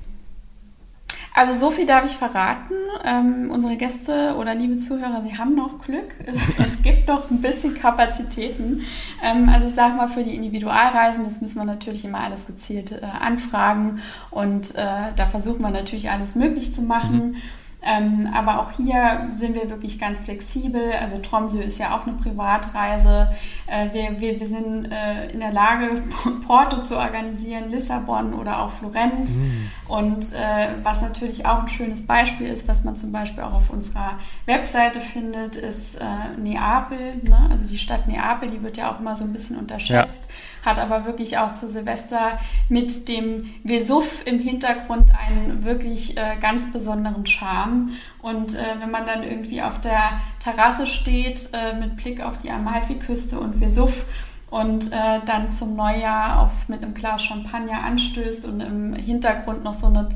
Also 1.40 1.54
so 1.54 1.70
viel 1.70 1.86
darf 1.86 2.04
ich 2.04 2.18
verraten. 2.18 2.74
Ähm, 3.02 3.50
unsere 3.50 3.78
Gäste 3.78 4.34
oder 4.36 4.54
liebe 4.54 4.78
Zuhörer, 4.78 5.22
sie 5.22 5.38
haben 5.38 5.54
noch 5.54 5.82
Glück. 5.82 6.14
es 6.58 6.82
gibt 6.82 7.08
doch 7.08 7.30
ein 7.30 7.40
bisschen 7.40 7.72
Kapazitäten. 7.72 8.82
Ähm, 9.22 9.48
also 9.48 9.68
ich 9.68 9.74
sage 9.74 9.94
mal, 9.94 10.08
für 10.08 10.22
die 10.22 10.34
Individualreisen, 10.34 11.24
das 11.24 11.40
müssen 11.40 11.56
wir 11.56 11.64
natürlich 11.64 12.04
immer 12.04 12.20
alles 12.20 12.46
gezielt 12.46 12.92
äh, 12.92 13.06
anfragen. 13.06 14.02
Und 14.30 14.74
äh, 14.74 15.14
da 15.16 15.24
versuchen 15.30 15.62
wir 15.62 15.70
natürlich 15.70 16.10
alles 16.10 16.34
möglich 16.34 16.74
zu 16.74 16.82
machen. 16.82 17.28
Mhm. 17.28 17.36
Ähm, 17.82 18.28
aber 18.34 18.60
auch 18.60 18.72
hier 18.72 19.30
sind 19.36 19.54
wir 19.54 19.70
wirklich 19.70 19.98
ganz 19.98 20.20
flexibel. 20.20 20.92
Also 21.00 21.18
Tromsø 21.18 21.62
ist 21.62 21.78
ja 21.78 21.96
auch 21.96 22.06
eine 22.06 22.16
Privatreise. 22.16 23.30
Äh, 23.66 23.92
wir, 23.92 24.20
wir, 24.20 24.38
wir 24.38 24.46
sind 24.46 24.92
äh, 24.92 25.30
in 25.30 25.40
der 25.40 25.52
Lage, 25.52 26.02
Porto 26.46 26.82
zu 26.82 26.98
organisieren, 26.98 27.70
Lissabon 27.70 28.34
oder 28.34 28.60
auch 28.60 28.70
Florenz. 28.70 29.30
Mhm. 29.30 29.70
Und 29.88 30.32
äh, 30.34 30.68
was 30.82 31.00
natürlich 31.00 31.46
auch 31.46 31.62
ein 31.62 31.68
schönes 31.68 32.06
Beispiel 32.06 32.48
ist, 32.48 32.68
was 32.68 32.84
man 32.84 32.96
zum 32.96 33.12
Beispiel 33.12 33.42
auch 33.42 33.54
auf 33.54 33.70
unserer 33.70 34.18
Webseite 34.46 35.00
findet, 35.00 35.56
ist 35.56 35.96
äh, 35.96 36.04
Neapel. 36.38 37.16
Ne? 37.22 37.48
Also 37.50 37.64
die 37.64 37.78
Stadt 37.78 38.06
Neapel, 38.06 38.50
die 38.50 38.62
wird 38.62 38.76
ja 38.76 38.90
auch 38.90 39.00
immer 39.00 39.16
so 39.16 39.24
ein 39.24 39.32
bisschen 39.32 39.56
unterschätzt. 39.56 40.28
Ja 40.28 40.34
hat 40.64 40.78
aber 40.78 41.06
wirklich 41.06 41.38
auch 41.38 41.54
zu 41.54 41.68
Silvester 41.68 42.38
mit 42.68 43.08
dem 43.08 43.50
Vesuff 43.64 44.26
im 44.26 44.38
Hintergrund 44.38 45.10
einen 45.14 45.64
wirklich 45.64 46.16
äh, 46.16 46.36
ganz 46.40 46.70
besonderen 46.72 47.26
Charme. 47.26 47.90
Und 48.20 48.54
äh, 48.54 48.62
wenn 48.78 48.90
man 48.90 49.06
dann 49.06 49.22
irgendwie 49.22 49.62
auf 49.62 49.80
der 49.80 50.20
Terrasse 50.38 50.86
steht 50.86 51.50
äh, 51.52 51.74
mit 51.78 51.96
Blick 51.96 52.20
auf 52.20 52.38
die 52.38 52.50
Amalfiküste 52.50 53.38
und 53.38 53.60
Vesuff 53.60 54.04
und 54.50 54.92
äh, 54.92 55.20
dann 55.26 55.52
zum 55.52 55.76
Neujahr 55.76 56.42
auf, 56.42 56.68
mit 56.68 56.82
einem 56.82 56.94
Glas 56.94 57.22
Champagner 57.22 57.84
anstößt 57.84 58.44
und 58.44 58.60
im 58.60 58.94
Hintergrund 58.94 59.62
noch 59.62 59.74
so 59.74 59.86
eine 59.86 60.08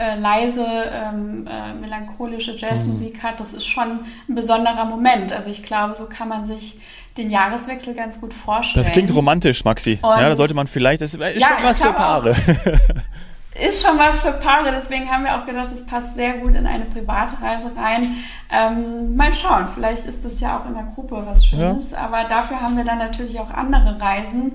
äh, 0.00 0.16
leise, 0.18 0.64
ähm, 0.66 1.46
äh, 1.46 1.74
melancholische 1.74 2.56
Jazzmusik 2.56 3.18
mhm. 3.18 3.22
hat, 3.22 3.38
das 3.38 3.52
ist 3.52 3.66
schon 3.66 4.00
ein 4.28 4.34
besonderer 4.34 4.86
Moment. 4.86 5.30
Also 5.30 5.50
ich 5.50 5.62
glaube, 5.62 5.94
so 5.94 6.06
kann 6.06 6.28
man 6.28 6.46
sich 6.46 6.80
den 7.18 7.28
Jahreswechsel 7.28 7.92
ganz 7.94 8.18
gut 8.18 8.32
vorstellen. 8.32 8.82
Das 8.82 8.92
klingt 8.92 9.14
romantisch, 9.14 9.62
Maxi. 9.62 9.98
Und 10.00 10.08
ja, 10.08 10.30
da 10.30 10.36
sollte 10.36 10.54
man 10.54 10.68
vielleicht, 10.68 11.02
das 11.02 11.12
ist 11.12 11.20
ja, 11.20 11.48
schon 11.48 11.64
was 11.64 11.82
für 11.82 11.92
Paare. 11.92 12.30
ist 13.60 13.84
schon 13.84 13.98
was 13.98 14.20
für 14.20 14.32
Paare, 14.32 14.72
deswegen 14.72 15.10
haben 15.10 15.24
wir 15.24 15.36
auch 15.36 15.44
gedacht, 15.44 15.68
es 15.74 15.84
passt 15.84 16.14
sehr 16.14 16.38
gut 16.38 16.54
in 16.54 16.66
eine 16.66 16.86
private 16.86 17.34
Reise 17.42 17.70
rein. 17.76 18.24
Ähm, 18.50 19.16
mal 19.16 19.34
schauen, 19.34 19.68
vielleicht 19.74 20.06
ist 20.06 20.24
das 20.24 20.40
ja 20.40 20.58
auch 20.58 20.66
in 20.66 20.72
der 20.72 20.84
Gruppe 20.94 21.22
was 21.26 21.44
Schönes, 21.44 21.90
ja. 21.90 21.98
aber 21.98 22.24
dafür 22.24 22.62
haben 22.62 22.74
wir 22.78 22.84
dann 22.84 22.98
natürlich 22.98 23.38
auch 23.38 23.50
andere 23.50 24.00
Reisen. 24.00 24.52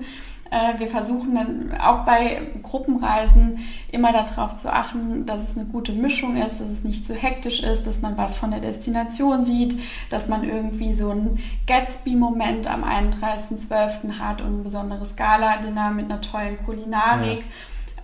Äh, 0.50 0.78
wir 0.78 0.88
versuchen 0.88 1.34
dann 1.34 1.80
auch 1.80 2.04
bei 2.04 2.40
Gruppenreisen 2.62 3.58
immer 3.90 4.12
darauf 4.12 4.56
zu 4.56 4.72
achten, 4.72 5.26
dass 5.26 5.48
es 5.48 5.56
eine 5.56 5.66
gute 5.66 5.92
Mischung 5.92 6.36
ist, 6.36 6.60
dass 6.60 6.68
es 6.68 6.84
nicht 6.84 7.06
zu 7.06 7.14
hektisch 7.14 7.62
ist, 7.62 7.86
dass 7.86 8.00
man 8.00 8.16
was 8.16 8.36
von 8.36 8.50
der 8.50 8.60
Destination 8.60 9.44
sieht, 9.44 9.78
dass 10.10 10.28
man 10.28 10.44
irgendwie 10.44 10.92
so 10.92 11.10
ein 11.10 11.38
Gatsby-Moment 11.66 12.68
am 12.68 12.84
31.12. 12.84 14.18
hat 14.18 14.40
und 14.40 14.60
ein 14.60 14.64
besonderes 14.64 15.16
Gala-Dinner 15.16 15.90
mit 15.90 16.06
einer 16.06 16.20
tollen 16.20 16.58
Kulinarik. 16.64 17.40
Ja 17.40 17.44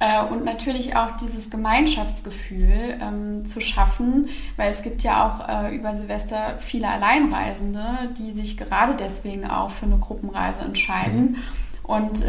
äh, 0.02 0.20
und 0.20 0.44
natürlich 0.44 0.96
auch 0.96 1.12
dieses 1.18 1.48
Gemeinschaftsgefühl 1.48 2.98
ähm, 3.00 3.46
zu 3.46 3.60
schaffen, 3.60 4.30
weil 4.56 4.72
es 4.72 4.82
gibt 4.82 5.04
ja 5.04 5.24
auch 5.24 5.48
äh, 5.48 5.76
über 5.76 5.94
Silvester 5.94 6.58
viele 6.58 6.88
Alleinreisende, 6.88 8.10
die 8.18 8.32
sich 8.32 8.56
gerade 8.56 8.96
deswegen 8.98 9.48
auch 9.48 9.70
für 9.70 9.86
eine 9.86 9.98
Gruppenreise 9.98 10.62
entscheiden. 10.62 11.32
Mhm. 11.32 11.36
Und 11.82 12.24
äh, 12.24 12.28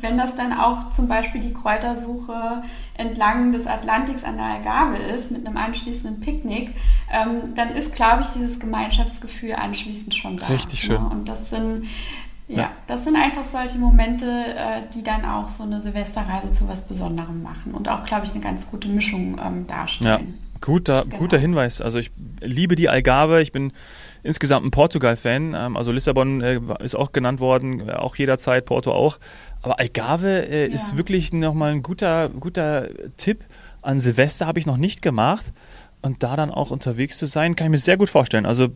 wenn 0.00 0.16
das 0.16 0.36
dann 0.36 0.52
auch 0.52 0.90
zum 0.90 1.08
Beispiel 1.08 1.40
die 1.40 1.52
Kräutersuche 1.52 2.62
entlang 2.94 3.52
des 3.52 3.66
Atlantiks 3.66 4.22
an 4.22 4.36
der 4.36 4.46
Algarve 4.46 4.96
ist, 4.96 5.30
mit 5.30 5.46
einem 5.46 5.56
anschließenden 5.56 6.20
Picknick, 6.20 6.70
ähm, 7.12 7.54
dann 7.54 7.70
ist, 7.70 7.94
glaube 7.94 8.22
ich, 8.22 8.28
dieses 8.28 8.60
Gemeinschaftsgefühl 8.60 9.54
anschließend 9.54 10.14
schon 10.14 10.36
da. 10.36 10.46
Richtig 10.46 10.82
schön. 10.82 11.02
Ne? 11.02 11.08
Und 11.08 11.28
das 11.28 11.50
sind, 11.50 11.86
ja, 12.46 12.58
ja, 12.58 12.70
das 12.86 13.02
sind 13.04 13.16
einfach 13.16 13.44
solche 13.44 13.78
Momente, 13.78 14.26
äh, 14.26 14.82
die 14.94 15.02
dann 15.02 15.24
auch 15.24 15.48
so 15.48 15.64
eine 15.64 15.80
Silvesterreise 15.80 16.52
zu 16.52 16.68
was 16.68 16.82
Besonderem 16.82 17.42
machen 17.42 17.74
und 17.74 17.88
auch, 17.88 18.04
glaube 18.04 18.26
ich, 18.26 18.32
eine 18.32 18.40
ganz 18.40 18.70
gute 18.70 18.88
Mischung 18.88 19.40
ähm, 19.44 19.66
darstellen. 19.66 20.34
Ja. 20.38 20.50
Guter, 20.60 21.02
genau. 21.02 21.16
guter 21.16 21.38
Hinweis. 21.38 21.80
Also 21.80 21.98
ich 21.98 22.12
liebe 22.40 22.76
die 22.76 22.88
Algarve. 22.88 23.42
Ich 23.42 23.50
bin 23.50 23.72
insgesamt 24.22 24.66
ein 24.66 24.70
Portugal-Fan. 24.70 25.54
Ähm, 25.54 25.76
also 25.76 25.92
Lissabon 25.92 26.40
äh, 26.40 26.60
ist 26.80 26.94
auch 26.94 27.12
genannt 27.12 27.40
worden, 27.40 27.88
äh, 27.88 27.92
auch 27.92 28.16
jederzeit, 28.16 28.64
Porto 28.64 28.92
auch. 28.92 29.18
Aber 29.62 29.78
Algarve 29.78 30.48
äh, 30.48 30.68
ja. 30.68 30.74
ist 30.74 30.96
wirklich 30.96 31.32
nochmal 31.32 31.72
ein 31.72 31.82
guter, 31.82 32.28
guter 32.28 32.88
Tipp. 33.16 33.44
An 33.80 33.98
Silvester 33.98 34.46
habe 34.46 34.58
ich 34.58 34.66
noch 34.66 34.76
nicht 34.76 35.02
gemacht. 35.02 35.52
Und 36.02 36.22
da 36.22 36.34
dann 36.34 36.50
auch 36.50 36.70
unterwegs 36.70 37.18
zu 37.18 37.26
sein, 37.26 37.54
kann 37.54 37.68
ich 37.68 37.70
mir 37.70 37.78
sehr 37.78 37.96
gut 37.96 38.10
vorstellen. 38.10 38.44
Also 38.44 38.68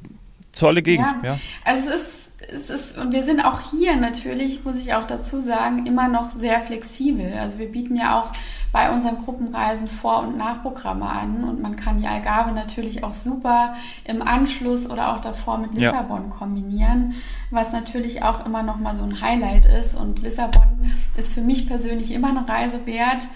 tolle 0.52 0.82
Gegend. 0.82 1.08
Ja. 1.22 1.34
ja. 1.34 1.40
Also 1.64 1.90
es 1.90 2.02
ist 2.02 2.16
es 2.48 2.70
ist, 2.70 2.98
und 2.98 3.12
wir 3.12 3.24
sind 3.24 3.40
auch 3.40 3.70
hier 3.70 3.96
natürlich, 3.96 4.64
muss 4.64 4.76
ich 4.76 4.94
auch 4.94 5.06
dazu 5.06 5.40
sagen, 5.40 5.86
immer 5.86 6.08
noch 6.08 6.30
sehr 6.32 6.60
flexibel. 6.60 7.32
Also 7.34 7.58
wir 7.58 7.70
bieten 7.70 7.96
ja 7.96 8.20
auch 8.20 8.32
bei 8.76 8.90
unseren 8.90 9.24
Gruppenreisen 9.24 9.88
Vor- 9.88 10.20
und 10.20 10.36
Nachprogramme 10.36 11.08
an 11.08 11.44
und 11.44 11.62
man 11.62 11.76
kann 11.76 11.98
die 11.98 12.06
Algarve 12.06 12.52
natürlich 12.52 13.02
auch 13.02 13.14
super 13.14 13.72
im 14.04 14.20
Anschluss 14.20 14.90
oder 14.90 15.14
auch 15.14 15.22
davor 15.22 15.56
mit 15.56 15.72
Lissabon 15.72 16.24
ja. 16.24 16.36
kombinieren, 16.36 17.14
was 17.50 17.72
natürlich 17.72 18.22
auch 18.22 18.44
immer 18.44 18.62
noch 18.62 18.76
mal 18.76 18.94
so 18.94 19.02
ein 19.02 19.22
Highlight 19.22 19.64
ist. 19.64 19.94
Und 19.94 20.20
Lissabon 20.20 20.92
ist 21.16 21.32
für 21.32 21.40
mich 21.40 21.66
persönlich 21.66 22.10
immer 22.10 22.28
eine 22.28 22.46
Reise 22.46 22.84
wert. 22.84 23.26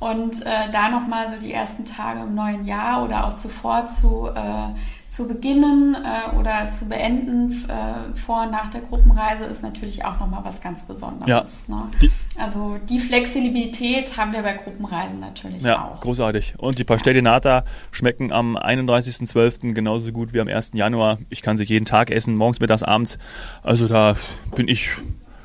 Und 0.00 0.44
äh, 0.44 0.68
da 0.72 0.88
nochmal 0.88 1.32
so 1.32 1.38
die 1.38 1.52
ersten 1.52 1.84
Tage 1.84 2.22
im 2.22 2.34
neuen 2.34 2.64
Jahr 2.64 3.04
oder 3.04 3.28
auch 3.28 3.36
zuvor 3.36 3.86
zu 3.86 4.26
äh, 4.34 4.74
zu 5.18 5.26
beginnen 5.26 5.96
äh, 5.96 6.36
oder 6.36 6.70
zu 6.70 6.88
beenden 6.88 7.68
äh, 7.68 8.16
vor 8.16 8.44
und 8.44 8.52
nach 8.52 8.70
der 8.70 8.82
Gruppenreise 8.82 9.46
ist 9.46 9.64
natürlich 9.64 10.04
auch 10.04 10.20
nochmal 10.20 10.44
was 10.44 10.60
ganz 10.60 10.82
Besonderes. 10.82 11.28
Ja. 11.28 11.44
Ne? 11.66 11.90
Die, 12.00 12.10
also 12.38 12.76
die 12.88 13.00
Flexibilität 13.00 14.16
haben 14.16 14.32
wir 14.32 14.42
bei 14.42 14.52
Gruppenreisen 14.52 15.18
natürlich 15.18 15.60
ja, 15.60 15.86
auch. 15.86 16.00
großartig. 16.00 16.54
Und 16.58 16.78
die 16.78 16.84
Pastelle 16.84 17.20
Nata 17.20 17.64
schmecken 17.90 18.30
am 18.30 18.56
31.12. 18.56 19.72
genauso 19.72 20.12
gut 20.12 20.32
wie 20.32 20.40
am 20.40 20.46
1. 20.46 20.70
Januar. 20.74 21.18
Ich 21.30 21.42
kann 21.42 21.56
sie 21.56 21.64
jeden 21.64 21.84
Tag 21.84 22.12
essen, 22.12 22.36
morgens, 22.36 22.60
mittags, 22.60 22.84
abends. 22.84 23.18
Also 23.64 23.88
da 23.88 24.14
bin 24.54 24.68
ich 24.68 24.98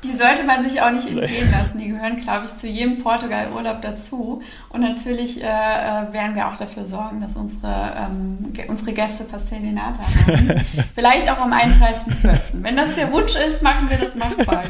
die 0.04 0.16
sollte 0.16 0.44
man 0.44 0.62
sich 0.62 0.80
auch 0.80 0.90
nicht 0.90 1.08
entgehen 1.08 1.50
lassen. 1.50 1.78
Die 1.78 1.88
gehören, 1.88 2.20
glaube 2.20 2.46
ich, 2.46 2.56
zu 2.56 2.68
jedem 2.68 2.98
Portugal-Urlaub 2.98 3.82
dazu. 3.82 4.42
Und 4.68 4.80
natürlich 4.80 5.42
äh, 5.42 5.46
äh, 5.46 6.12
werden 6.12 6.34
wir 6.34 6.48
auch 6.48 6.56
dafür 6.56 6.86
sorgen, 6.86 7.20
dass 7.20 7.36
unsere, 7.36 7.94
ähm, 7.96 8.52
unsere 8.68 8.92
Gäste 8.92 9.24
Pastellinata 9.24 10.00
haben. 10.00 10.64
Vielleicht 10.94 11.30
auch 11.30 11.38
am 11.38 11.52
31.12. 11.52 12.38
Wenn 12.52 12.76
das 12.76 12.94
der 12.94 13.10
Wunsch 13.10 13.34
ist, 13.36 13.62
machen 13.62 13.88
wir 13.90 13.98
das 13.98 14.14
machbar. 14.14 14.64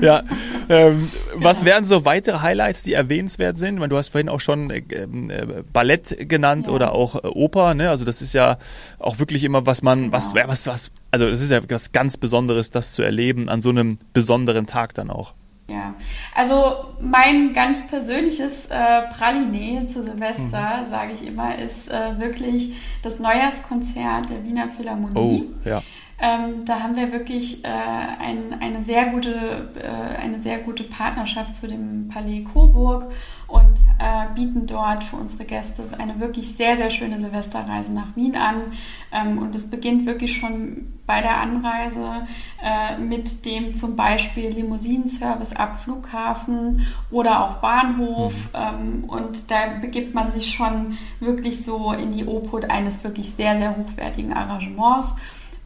ja 0.00 0.22
ähm, 0.68 1.08
was 1.34 1.64
wären 1.64 1.84
so 1.84 2.04
weitere 2.04 2.40
Highlights, 2.40 2.82
die 2.82 2.94
erwähnenswert 2.94 3.58
sind? 3.58 3.78
Meine, 3.78 3.90
du 3.90 3.96
hast 3.96 4.08
vorhin 4.08 4.28
auch 4.28 4.40
schon 4.40 4.70
äh, 4.70 4.78
äh, 4.78 5.62
Ballett 5.72 6.28
genannt 6.28 6.66
ja. 6.66 6.72
oder 6.72 6.92
auch 6.92 7.16
äh, 7.16 7.28
Oper. 7.28 7.74
Ne? 7.74 7.90
Also 7.90 8.04
das 8.04 8.22
ist 8.22 8.32
ja 8.32 8.58
auch 8.98 9.18
wirklich 9.18 9.44
immer, 9.44 9.66
was 9.66 9.82
man, 9.82 10.04
genau. 10.04 10.12
was, 10.12 10.34
was, 10.34 10.66
was, 10.66 10.90
also 11.10 11.26
es 11.26 11.40
ist 11.40 11.50
ja 11.50 11.60
was 11.68 11.92
ganz 11.92 12.16
Besonderes, 12.16 12.70
das 12.70 12.92
zu 12.92 13.02
erleben 13.02 13.48
an 13.48 13.62
so 13.62 13.70
einem 13.70 13.98
besonderen 14.12 14.66
Tag 14.66 14.94
dann 14.94 15.10
auch. 15.10 15.34
Ja, 15.68 15.94
also 16.34 16.94
mein 17.00 17.52
ganz 17.52 17.88
persönliches 17.88 18.66
äh, 18.66 19.02
Praline 19.12 19.88
zu 19.88 20.04
Silvester, 20.04 20.82
mhm. 20.84 20.90
sage 20.90 21.12
ich 21.12 21.26
immer, 21.26 21.58
ist 21.58 21.90
äh, 21.90 22.18
wirklich 22.20 22.76
das 23.02 23.18
Neujahrskonzert 23.18 24.30
der 24.30 24.44
Wiener 24.44 24.68
Philharmonie. 24.68 25.16
Oh, 25.16 25.68
ja. 25.68 25.82
Ähm, 26.18 26.64
da 26.64 26.80
haben 26.80 26.96
wir 26.96 27.12
wirklich 27.12 27.62
äh, 27.64 27.68
ein, 27.68 28.56
eine, 28.60 28.84
sehr 28.84 29.06
gute, 29.06 29.70
äh, 29.74 30.18
eine 30.18 30.40
sehr 30.40 30.58
gute 30.58 30.84
Partnerschaft 30.84 31.58
zu 31.58 31.68
dem 31.68 32.08
Palais 32.08 32.44
Coburg 32.52 33.10
und 33.46 33.76
äh, 33.98 34.34
bieten 34.34 34.66
dort 34.66 35.04
für 35.04 35.16
unsere 35.16 35.44
Gäste 35.44 35.84
eine 35.98 36.18
wirklich 36.20 36.56
sehr, 36.56 36.76
sehr 36.76 36.90
schöne 36.90 37.20
Silvesterreise 37.20 37.92
nach 37.92 38.14
Wien 38.16 38.36
an. 38.36 38.72
Ähm, 39.12 39.38
und 39.38 39.54
es 39.54 39.70
beginnt 39.70 40.06
wirklich 40.06 40.36
schon 40.36 40.92
bei 41.06 41.22
der 41.22 41.38
Anreise 41.40 42.26
äh, 42.62 42.98
mit 42.98 43.44
dem 43.46 43.74
zum 43.74 43.94
Beispiel 43.94 44.50
Limousinenservice 44.50 45.52
ab 45.52 45.76
Flughafen 45.76 46.86
oder 47.10 47.44
auch 47.44 47.54
Bahnhof. 47.58 48.34
Mhm. 48.34 48.50
Ähm, 48.54 49.04
und 49.06 49.50
da 49.50 49.78
begibt 49.80 50.14
man 50.14 50.32
sich 50.32 50.52
schon 50.52 50.98
wirklich 51.20 51.64
so 51.64 51.92
in 51.92 52.12
die 52.12 52.26
Obhut 52.26 52.68
eines 52.68 53.04
wirklich 53.04 53.30
sehr, 53.30 53.56
sehr 53.58 53.76
hochwertigen 53.76 54.32
Arrangements. 54.32 55.14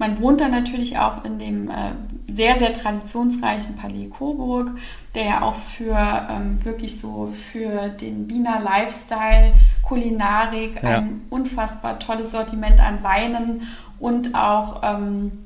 Man 0.00 0.18
wohnt 0.18 0.40
dann 0.40 0.50
natürlich 0.50 0.96
auch 0.96 1.26
in 1.26 1.38
dem 1.38 1.68
äh, 1.68 1.92
sehr, 2.32 2.58
sehr 2.58 2.72
traditionsreichen 2.72 3.76
Palais 3.76 4.08
Coburg, 4.08 4.70
der 5.14 5.24
ja 5.24 5.42
auch 5.42 5.56
für 5.56 5.94
ähm, 5.94 6.64
wirklich 6.64 6.98
so 6.98 7.34
für 7.52 7.90
den 7.90 8.26
Wiener 8.30 8.60
Lifestyle, 8.60 9.52
Kulinarik, 9.82 10.82
ja. 10.82 11.00
ein 11.00 11.26
unfassbar 11.28 11.98
tolles 11.98 12.32
Sortiment 12.32 12.80
an 12.80 13.02
Weinen 13.02 13.68
und 13.98 14.34
auch 14.34 14.80
ähm, 14.82 15.44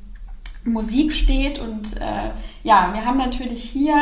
Musik 0.64 1.12
steht. 1.12 1.58
Und 1.58 1.96
äh, 1.98 2.30
ja, 2.62 2.90
wir 2.92 3.04
haben 3.04 3.18
natürlich 3.18 3.62
hier 3.62 3.96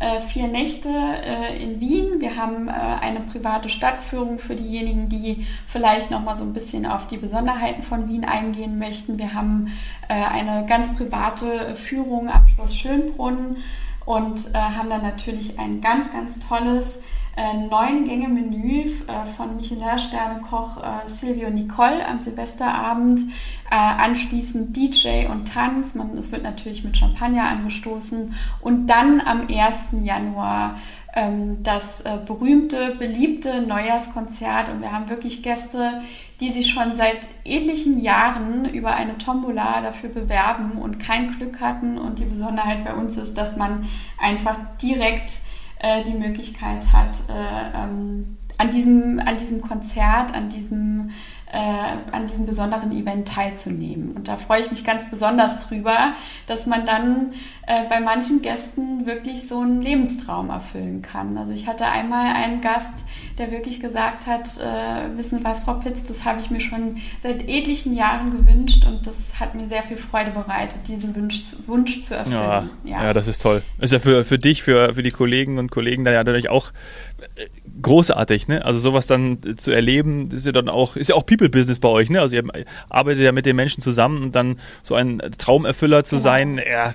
äh, 0.00 0.20
vier 0.20 0.48
Nächte 0.48 0.88
äh, 0.88 1.62
in 1.62 1.80
Wien. 1.80 2.20
Wir 2.20 2.36
haben 2.36 2.68
äh, 2.68 2.72
eine 2.72 3.20
private 3.20 3.68
Stadtführung 3.68 4.38
für 4.38 4.54
diejenigen, 4.54 5.08
die 5.08 5.46
vielleicht 5.66 6.10
noch 6.10 6.22
mal 6.22 6.36
so 6.36 6.44
ein 6.44 6.54
bisschen 6.54 6.86
auf 6.86 7.06
die 7.06 7.18
Besonderheiten 7.18 7.82
von 7.82 8.08
Wien 8.08 8.24
eingehen 8.24 8.78
möchten. 8.78 9.18
Wir 9.18 9.34
haben 9.34 9.72
äh, 10.08 10.14
eine 10.14 10.66
ganz 10.66 10.94
private 10.96 11.76
Führung 11.76 12.28
am 12.30 12.46
Schloss 12.48 12.76
Schönbrunn 12.76 13.58
und 14.04 14.54
äh, 14.54 14.58
haben 14.58 14.88
dann 14.88 15.02
natürlich 15.02 15.58
ein 15.58 15.82
ganz, 15.82 16.10
ganz 16.10 16.38
tolles 16.38 16.98
äh, 17.38 17.54
neun 17.54 18.04
Gänge 18.04 18.28
Menü 18.28 18.80
äh, 19.06 19.24
von 19.36 19.54
Michelin-Sterne-Koch 19.54 20.82
äh, 20.82 21.08
Silvio 21.08 21.50
Nicole 21.50 22.04
am 22.04 22.18
Silvesterabend. 22.18 23.20
Anschließend 23.70 24.74
DJ 24.74 25.26
und 25.26 25.52
Tanz. 25.52 25.94
Man, 25.94 26.16
es 26.16 26.32
wird 26.32 26.42
natürlich 26.42 26.84
mit 26.84 26.96
Champagner 26.96 27.50
angestoßen. 27.50 28.34
Und 28.62 28.86
dann 28.86 29.20
am 29.20 29.46
1. 29.46 29.88
Januar 30.04 30.76
ähm, 31.14 31.62
das 31.62 32.02
berühmte, 32.26 32.94
beliebte 32.98 33.60
Neujahrskonzert. 33.60 34.70
Und 34.70 34.80
wir 34.80 34.90
haben 34.90 35.10
wirklich 35.10 35.42
Gäste, 35.42 36.00
die 36.40 36.50
sich 36.50 36.70
schon 36.70 36.94
seit 36.94 37.28
etlichen 37.44 38.00
Jahren 38.00 38.64
über 38.64 38.94
eine 38.94 39.18
Tombola 39.18 39.82
dafür 39.82 40.08
bewerben 40.08 40.72
und 40.72 40.98
kein 40.98 41.36
Glück 41.36 41.60
hatten. 41.60 41.98
Und 41.98 42.20
die 42.20 42.24
Besonderheit 42.24 42.86
bei 42.86 42.94
uns 42.94 43.18
ist, 43.18 43.36
dass 43.36 43.58
man 43.58 43.86
einfach 44.18 44.56
direkt 44.80 45.42
äh, 45.80 46.02
die 46.04 46.14
Möglichkeit 46.14 46.92
hat, 46.92 47.22
äh, 47.28 47.76
ähm, 47.76 48.36
an, 48.56 48.70
diesem, 48.70 49.20
an 49.20 49.36
diesem 49.36 49.60
Konzert, 49.60 50.34
an 50.34 50.48
diesem 50.48 51.10
äh, 51.52 52.12
an 52.12 52.26
diesem 52.26 52.46
besonderen 52.46 52.92
Event 52.92 53.28
teilzunehmen. 53.28 54.12
Und 54.12 54.28
da 54.28 54.36
freue 54.36 54.60
ich 54.60 54.70
mich 54.70 54.84
ganz 54.84 55.08
besonders 55.10 55.66
drüber, 55.66 56.12
dass 56.46 56.66
man 56.66 56.84
dann 56.84 57.32
äh, 57.66 57.88
bei 57.88 58.00
manchen 58.00 58.42
Gästen 58.42 59.06
wirklich 59.06 59.46
so 59.46 59.60
einen 59.60 59.80
Lebenstraum 59.80 60.50
erfüllen 60.50 61.00
kann. 61.00 61.38
Also 61.38 61.52
ich 61.52 61.66
hatte 61.66 61.86
einmal 61.86 62.34
einen 62.34 62.60
Gast, 62.60 63.04
der 63.38 63.50
wirklich 63.50 63.80
gesagt 63.80 64.26
hat, 64.26 64.48
äh, 64.58 65.16
wissen 65.16 65.42
was, 65.42 65.60
Frau 65.60 65.74
Pitz, 65.74 66.06
das 66.06 66.24
habe 66.24 66.40
ich 66.40 66.50
mir 66.50 66.60
schon 66.60 66.98
seit 67.22 67.48
etlichen 67.48 67.96
Jahren 67.96 68.30
gewünscht 68.30 68.84
und 68.86 69.06
das 69.06 69.40
hat 69.40 69.54
mir 69.54 69.68
sehr 69.68 69.82
viel 69.82 69.96
Freude 69.96 70.30
bereitet, 70.32 70.86
diesen 70.86 71.16
Wunsch, 71.16 71.56
Wunsch 71.66 72.00
zu 72.00 72.16
erfüllen. 72.16 72.34
Ja, 72.34 72.68
ja. 72.84 73.02
ja, 73.04 73.14
das 73.14 73.26
ist 73.26 73.40
toll. 73.40 73.62
Ist 73.78 73.92
ja 73.92 74.00
für, 74.00 74.24
für 74.24 74.38
dich, 74.38 74.62
für, 74.62 74.94
für 74.94 75.02
die 75.02 75.10
Kollegen 75.10 75.58
und 75.58 75.70
Kollegen 75.70 76.04
da 76.04 76.10
ja 76.10 76.24
natürlich 76.24 76.50
auch 76.50 76.72
äh, 77.36 77.46
großartig, 77.82 78.48
ne? 78.48 78.64
Also 78.64 78.78
sowas 78.78 79.06
dann 79.06 79.38
zu 79.56 79.70
erleben, 79.70 80.30
ist 80.30 80.46
ja 80.46 80.52
dann 80.52 80.68
auch, 80.68 80.96
ist 80.96 81.08
ja 81.08 81.16
auch 81.16 81.26
People-Business 81.26 81.80
bei 81.80 81.88
euch, 81.88 82.10
ne? 82.10 82.20
Also 82.20 82.36
ihr 82.36 82.44
arbeitet 82.88 83.22
ja 83.22 83.32
mit 83.32 83.46
den 83.46 83.56
Menschen 83.56 83.80
zusammen 83.80 84.22
und 84.22 84.34
dann 84.34 84.58
so 84.82 84.94
ein 84.94 85.20
Traumerfüller 85.38 86.04
zu 86.04 86.16
genau. 86.16 86.22
sein, 86.22 86.60
ja, 86.70 86.94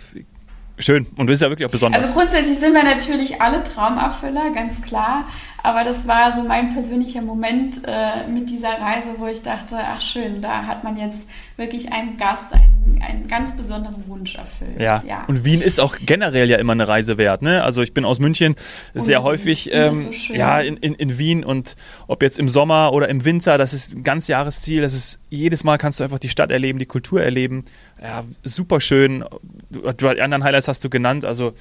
schön. 0.77 1.07
Und 1.15 1.27
das 1.27 1.35
ist 1.35 1.41
ja 1.41 1.49
wirklich 1.49 1.67
auch 1.67 1.71
besonders. 1.71 2.01
Also 2.01 2.13
grundsätzlich 2.13 2.59
sind 2.59 2.73
wir 2.73 2.83
natürlich 2.83 3.41
alle 3.41 3.63
Traumerfüller, 3.63 4.51
ganz 4.53 4.81
klar. 4.81 5.25
Aber 5.65 5.85
das 5.85 6.05
war 6.05 6.33
so 6.33 6.43
mein 6.43 6.73
persönlicher 6.73 7.21
Moment 7.21 7.77
äh, 7.85 8.27
mit 8.27 8.49
dieser 8.49 8.81
Reise, 8.81 9.15
wo 9.17 9.27
ich 9.27 9.43
dachte, 9.43 9.77
ach 9.79 10.01
schön, 10.01 10.41
da 10.41 10.65
hat 10.65 10.83
man 10.83 10.97
jetzt 10.97 11.19
wirklich 11.55 11.89
einen 11.93 12.17
Gast, 12.17 12.51
einen, 12.51 13.01
einen 13.01 13.27
ganz 13.29 13.55
besonderen 13.55 14.03
Wunsch 14.07 14.35
erfüllt. 14.35 14.77
Ja. 14.77 15.01
ja. 15.07 15.23
Und 15.27 15.45
Wien 15.45 15.61
ist 15.61 15.79
auch 15.79 15.95
generell 16.05 16.49
ja 16.49 16.57
immer 16.57 16.73
eine 16.73 16.89
Reise 16.89 17.17
wert. 17.17 17.43
Ne? 17.43 17.63
Also 17.63 17.81
ich 17.81 17.93
bin 17.93 18.03
aus 18.03 18.19
München 18.19 18.55
sehr 18.93 19.21
und 19.21 19.27
häufig 19.27 19.69
ähm, 19.71 20.11
so 20.11 20.33
ja, 20.33 20.59
in, 20.59 20.75
in, 20.75 20.95
in 20.95 21.17
Wien 21.17 21.45
und 21.45 21.77
ob 22.07 22.23
jetzt 22.23 22.39
im 22.39 22.49
Sommer 22.49 22.91
oder 22.91 23.07
im 23.07 23.23
Winter, 23.23 23.57
das 23.57 23.71
ist 23.71 23.93
ein 23.93 24.03
ganz 24.03 24.27
Jahresziel. 24.27 24.81
Das 24.81 24.93
ist 24.93 25.17
jedes 25.29 25.63
Mal 25.63 25.77
kannst 25.77 26.01
du 26.01 26.03
einfach 26.03 26.19
die 26.19 26.29
Stadt 26.29 26.51
erleben, 26.51 26.77
die 26.77 26.85
Kultur 26.85 27.23
erleben. 27.23 27.63
Ja, 28.01 28.25
super 28.43 28.81
schön. 28.81 29.23
Die 29.69 30.21
anderen 30.21 30.43
Highlights 30.43 30.67
hast 30.67 30.83
du 30.83 30.89
genannt. 30.89 31.23
Also 31.23 31.53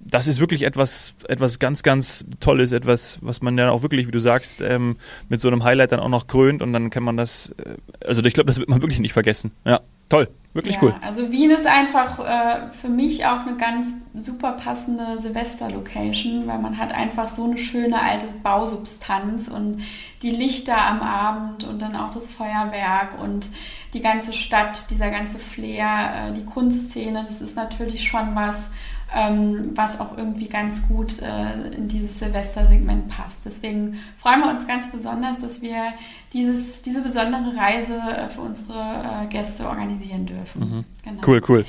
das 0.00 0.26
ist 0.26 0.40
wirklich 0.40 0.62
etwas, 0.62 1.14
etwas 1.28 1.58
ganz, 1.58 1.82
ganz 1.82 2.24
Tolles, 2.40 2.72
etwas, 2.72 3.18
was 3.20 3.42
man 3.42 3.56
ja 3.58 3.70
auch 3.70 3.82
wirklich, 3.82 4.06
wie 4.06 4.12
du 4.12 4.18
sagst, 4.18 4.60
ähm, 4.62 4.96
mit 5.28 5.40
so 5.40 5.48
einem 5.48 5.62
Highlight 5.62 5.92
dann 5.92 6.00
auch 6.00 6.08
noch 6.08 6.26
krönt 6.26 6.62
und 6.62 6.72
dann 6.72 6.90
kann 6.90 7.02
man 7.02 7.16
das, 7.16 7.54
äh, 7.58 7.76
also 8.06 8.24
ich 8.24 8.34
glaube, 8.34 8.48
das 8.48 8.58
wird 8.58 8.68
man 8.68 8.82
wirklich 8.82 9.00
nicht 9.00 9.12
vergessen. 9.12 9.52
Ja, 9.64 9.80
toll, 10.08 10.28
wirklich 10.54 10.76
ja, 10.76 10.82
cool. 10.82 10.94
Also 11.02 11.30
Wien 11.30 11.50
ist 11.50 11.66
einfach 11.66 12.18
äh, 12.18 12.72
für 12.72 12.88
mich 12.88 13.26
auch 13.26 13.46
eine 13.46 13.56
ganz 13.58 13.94
super 14.14 14.52
passende 14.52 15.18
Silvester-Location, 15.18 16.46
weil 16.46 16.58
man 16.58 16.78
hat 16.78 16.92
einfach 16.92 17.28
so 17.28 17.44
eine 17.44 17.58
schöne 17.58 18.00
alte 18.00 18.26
Bausubstanz 18.42 19.48
und 19.48 19.82
die 20.22 20.30
Lichter 20.30 20.80
am 20.80 21.02
Abend 21.02 21.64
und 21.64 21.80
dann 21.80 21.94
auch 21.94 22.10
das 22.10 22.26
Feuerwerk 22.26 23.20
und 23.22 23.48
die 23.92 24.00
ganze 24.00 24.32
Stadt, 24.32 24.90
dieser 24.90 25.10
ganze 25.10 25.38
Flair, 25.38 26.30
äh, 26.30 26.32
die 26.32 26.44
Kunstszene, 26.44 27.24
das 27.28 27.42
ist 27.42 27.56
natürlich 27.56 28.08
schon 28.08 28.34
was, 28.34 28.70
ähm, 29.14 29.70
was 29.74 29.98
auch 29.98 30.16
irgendwie 30.16 30.46
ganz 30.46 30.86
gut 30.86 31.20
äh, 31.20 31.74
in 31.76 31.88
dieses 31.88 32.18
Silvestersegment 32.18 33.08
passt. 33.08 33.40
Deswegen 33.44 33.98
freuen 34.18 34.40
wir 34.40 34.50
uns 34.50 34.66
ganz 34.66 34.90
besonders, 34.90 35.40
dass 35.40 35.62
wir 35.62 35.92
dieses, 36.32 36.82
diese 36.82 37.02
besondere 37.02 37.56
Reise 37.56 37.94
äh, 37.94 38.28
für 38.28 38.42
unsere 38.42 38.78
äh, 38.78 39.26
Gäste 39.26 39.66
organisieren 39.66 40.26
dürfen. 40.26 40.60
Mhm. 40.60 40.84
Genau. 41.04 41.22
Cool, 41.26 41.42
cool. 41.48 41.64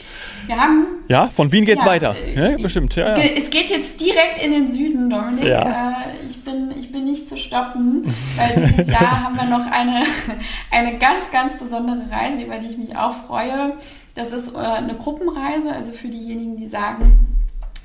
Wir 0.45 0.56
haben, 0.56 0.86
ja, 1.08 1.27
von 1.27 1.51
Wien 1.51 1.65
geht's 1.65 1.82
ja, 1.82 1.89
weiter. 1.89 2.15
Ja, 2.36 2.58
bestimmt. 2.58 2.95
Ja, 2.95 3.17
ja. 3.17 3.23
Es 3.36 3.49
geht 3.49 3.69
jetzt 3.69 3.99
direkt 3.99 4.43
in 4.43 4.51
den 4.51 4.71
Süden, 4.71 5.10
Dominik. 5.10 5.45
Ja. 5.45 5.91
Äh, 5.91 6.27
ich, 6.27 6.43
bin, 6.43 6.71
ich 6.77 6.91
bin 6.91 7.06
nicht 7.06 7.27
zu 7.27 7.38
stoppen, 7.38 8.13
weil 8.38 8.67
dieses 8.67 8.88
Jahr 8.88 9.21
haben 9.23 9.36
wir 9.36 9.45
noch 9.45 9.65
eine, 9.71 10.04
eine 10.71 10.99
ganz, 10.99 11.32
ganz 11.32 11.58
besondere 11.58 12.12
Reise, 12.12 12.43
über 12.43 12.60
die 12.60 12.67
ich 12.67 12.77
mich 12.77 12.95
auch 12.95 13.15
freue. 13.25 13.73
Das 14.13 14.32
ist 14.32 14.54
äh, 14.54 14.58
eine 14.58 14.93
Gruppenreise, 14.93 15.71
also 15.71 15.91
für 15.91 16.10
diejenigen, 16.10 16.58
die 16.58 16.67
sagen, 16.67 17.31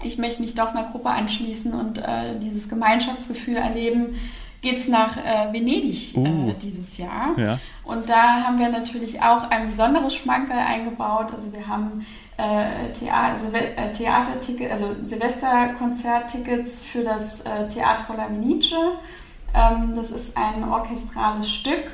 ich 0.03 0.19
möchte 0.19 0.43
mich 0.43 0.55
doch 0.55 0.75
einer 0.75 0.91
Gruppe 0.91 1.11
anschließen 1.11 1.73
und 1.73 1.99
äh, 1.99 2.39
dieses 2.41 2.69
Gemeinschaftsgefühl 2.69 3.57
erleben, 3.57 4.17
geht 4.63 4.81
es 4.81 4.89
nach 4.89 5.17
äh, 5.17 5.53
Venedig 5.53 6.17
uh, 6.17 6.51
äh, 6.51 6.55
dieses 6.61 6.99
Jahr. 6.99 7.35
Ja. 7.37 7.59
Und 7.85 8.09
da 8.09 8.43
haben 8.45 8.59
wir 8.59 8.69
natürlich 8.69 9.23
auch 9.23 9.49
ein 9.51 9.71
besonderes 9.71 10.15
Schmankerl 10.15 10.59
eingebaut. 10.59 11.33
Also 11.33 11.53
wir 11.53 11.67
haben 11.69 12.05
äh, 12.37 12.93
Theater, 12.93 13.55
äh, 13.55 13.93
Theatertickets, 13.93 14.73
also 14.73 14.97
Silvesterkonzerttickets 15.05 16.83
für 16.83 17.05
das 17.05 17.43
äh, 17.43 17.69
Teatro 17.69 18.15
La 18.15 18.29
Venice. 18.29 18.75
Ähm, 19.55 19.93
das 19.95 20.11
ist 20.11 20.37
ein 20.37 20.69
orchestrales 20.69 21.49
Stück 21.49 21.85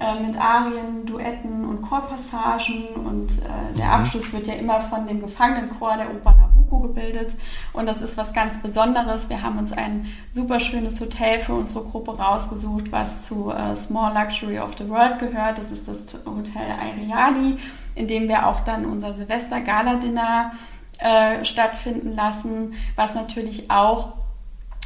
äh, 0.00 0.20
mit 0.20 0.36
Arien, 0.36 1.06
Duetten 1.06 1.64
und 1.64 1.82
Chorpassagen 1.82 2.88
und 3.04 3.32
äh, 3.38 3.76
der 3.78 3.86
mhm. 3.86 3.92
Abschluss 3.92 4.32
wird 4.32 4.46
ja 4.46 4.54
immer 4.54 4.80
von 4.80 5.06
dem 5.06 5.20
Gefangenenchor 5.20 5.96
der 5.96 6.10
Oper 6.10 6.32
Nabucco 6.66 6.80
gebildet 6.80 7.34
und 7.72 7.86
das 7.86 8.02
ist 8.02 8.16
was 8.16 8.32
ganz 8.32 8.60
Besonderes. 8.60 9.28
Wir 9.28 9.42
haben 9.42 9.58
uns 9.58 9.72
ein 9.72 10.06
super 10.32 10.60
schönes 10.60 11.00
Hotel 11.00 11.40
für 11.40 11.54
unsere 11.54 11.84
Gruppe 11.84 12.16
rausgesucht, 12.16 12.92
was 12.92 13.22
zu 13.22 13.50
äh, 13.50 13.76
Small 13.76 14.14
Luxury 14.14 14.58
of 14.58 14.76
the 14.78 14.88
World 14.88 15.18
gehört. 15.18 15.58
Das 15.58 15.70
ist 15.70 15.88
das 15.88 16.24
Hotel 16.24 16.66
Airiali, 16.80 17.58
in 17.94 18.06
dem 18.06 18.28
wir 18.28 18.46
auch 18.46 18.60
dann 18.60 18.84
unser 18.84 19.14
Silvester-Gala-Dinner 19.14 20.52
äh, 20.98 21.44
stattfinden 21.44 22.14
lassen, 22.14 22.74
was 22.94 23.14
natürlich 23.14 23.70
auch 23.70 24.14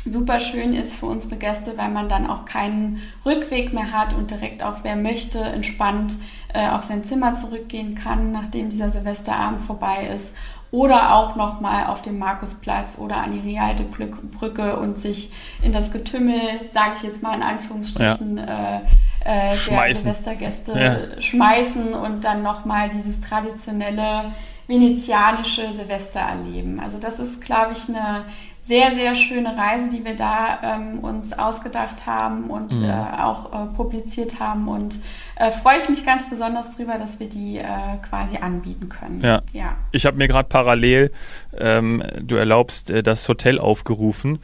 super 0.04 0.40
schön 0.40 0.72
ist 0.74 0.94
für 0.94 1.06
unsere 1.06 1.36
Gäste, 1.36 1.76
weil 1.76 1.90
man 1.90 2.08
dann 2.08 2.28
auch 2.28 2.46
keinen 2.46 3.02
Rückweg 3.26 3.74
mehr 3.74 3.92
hat 3.92 4.14
und 4.14 4.30
direkt 4.30 4.62
auch, 4.62 4.78
wer 4.82 4.96
möchte, 4.96 5.38
entspannt 5.40 6.16
äh, 6.54 6.68
auf 6.68 6.84
sein 6.84 7.04
Zimmer 7.04 7.34
zurückgehen 7.34 7.94
kann, 7.94 8.32
nachdem 8.32 8.70
dieser 8.70 8.90
Silvesterabend 8.90 9.60
vorbei 9.60 10.08
ist. 10.14 10.34
Oder 10.70 11.14
auch 11.14 11.36
nochmal 11.36 11.86
auf 11.86 12.02
dem 12.02 12.18
Markusplatz 12.18 12.96
oder 12.98 13.16
an 13.16 13.32
die 13.32 13.40
Rialte 13.40 13.84
Brücke 13.84 14.76
und 14.76 14.98
sich 14.98 15.32
in 15.62 15.72
das 15.72 15.90
Getümmel, 15.90 16.40
sage 16.72 16.92
ich 16.96 17.02
jetzt 17.02 17.22
mal 17.22 17.34
in 17.34 17.42
Anführungsstrichen, 17.42 18.38
ja. 18.38 18.76
äh, 18.76 18.80
äh, 19.24 19.56
der 19.68 19.94
Silvestergäste 19.94 20.72
ja. 20.72 21.20
schmeißen 21.20 21.92
und 21.92 22.24
dann 22.24 22.42
nochmal 22.42 22.88
dieses 22.90 23.20
traditionelle 23.20 24.32
venezianische 24.66 25.72
Silvester 25.72 26.20
erleben. 26.20 26.78
Also 26.78 26.98
das 26.98 27.18
ist, 27.18 27.40
glaube 27.40 27.72
ich, 27.72 27.88
eine 27.88 28.24
sehr, 28.66 28.92
sehr 28.94 29.14
schöne 29.14 29.56
Reise, 29.56 29.90
die 29.90 30.04
wir 30.04 30.14
da 30.14 30.60
ähm, 30.62 31.00
uns 31.00 31.32
ausgedacht 31.32 32.06
haben 32.06 32.50
und 32.50 32.78
mhm. 32.78 32.84
äh, 32.84 33.20
auch 33.20 33.52
äh, 33.52 33.66
publiziert 33.74 34.38
haben. 34.38 34.68
Und 34.68 35.00
äh, 35.36 35.50
freue 35.50 35.78
ich 35.78 35.88
mich 35.88 36.04
ganz 36.04 36.28
besonders 36.28 36.76
drüber, 36.76 36.96
dass 36.98 37.18
wir 37.18 37.28
die 37.28 37.58
äh, 37.58 37.64
quasi 38.08 38.36
anbieten 38.36 38.88
können. 38.88 39.20
Ja. 39.22 39.42
ja. 39.52 39.76
Ich 39.92 40.06
habe 40.06 40.16
mir 40.16 40.28
gerade 40.28 40.48
parallel, 40.48 41.10
ähm, 41.58 42.02
du 42.20 42.36
erlaubst, 42.36 42.90
äh, 42.90 43.02
das 43.02 43.28
Hotel 43.28 43.58
aufgerufen. 43.58 44.38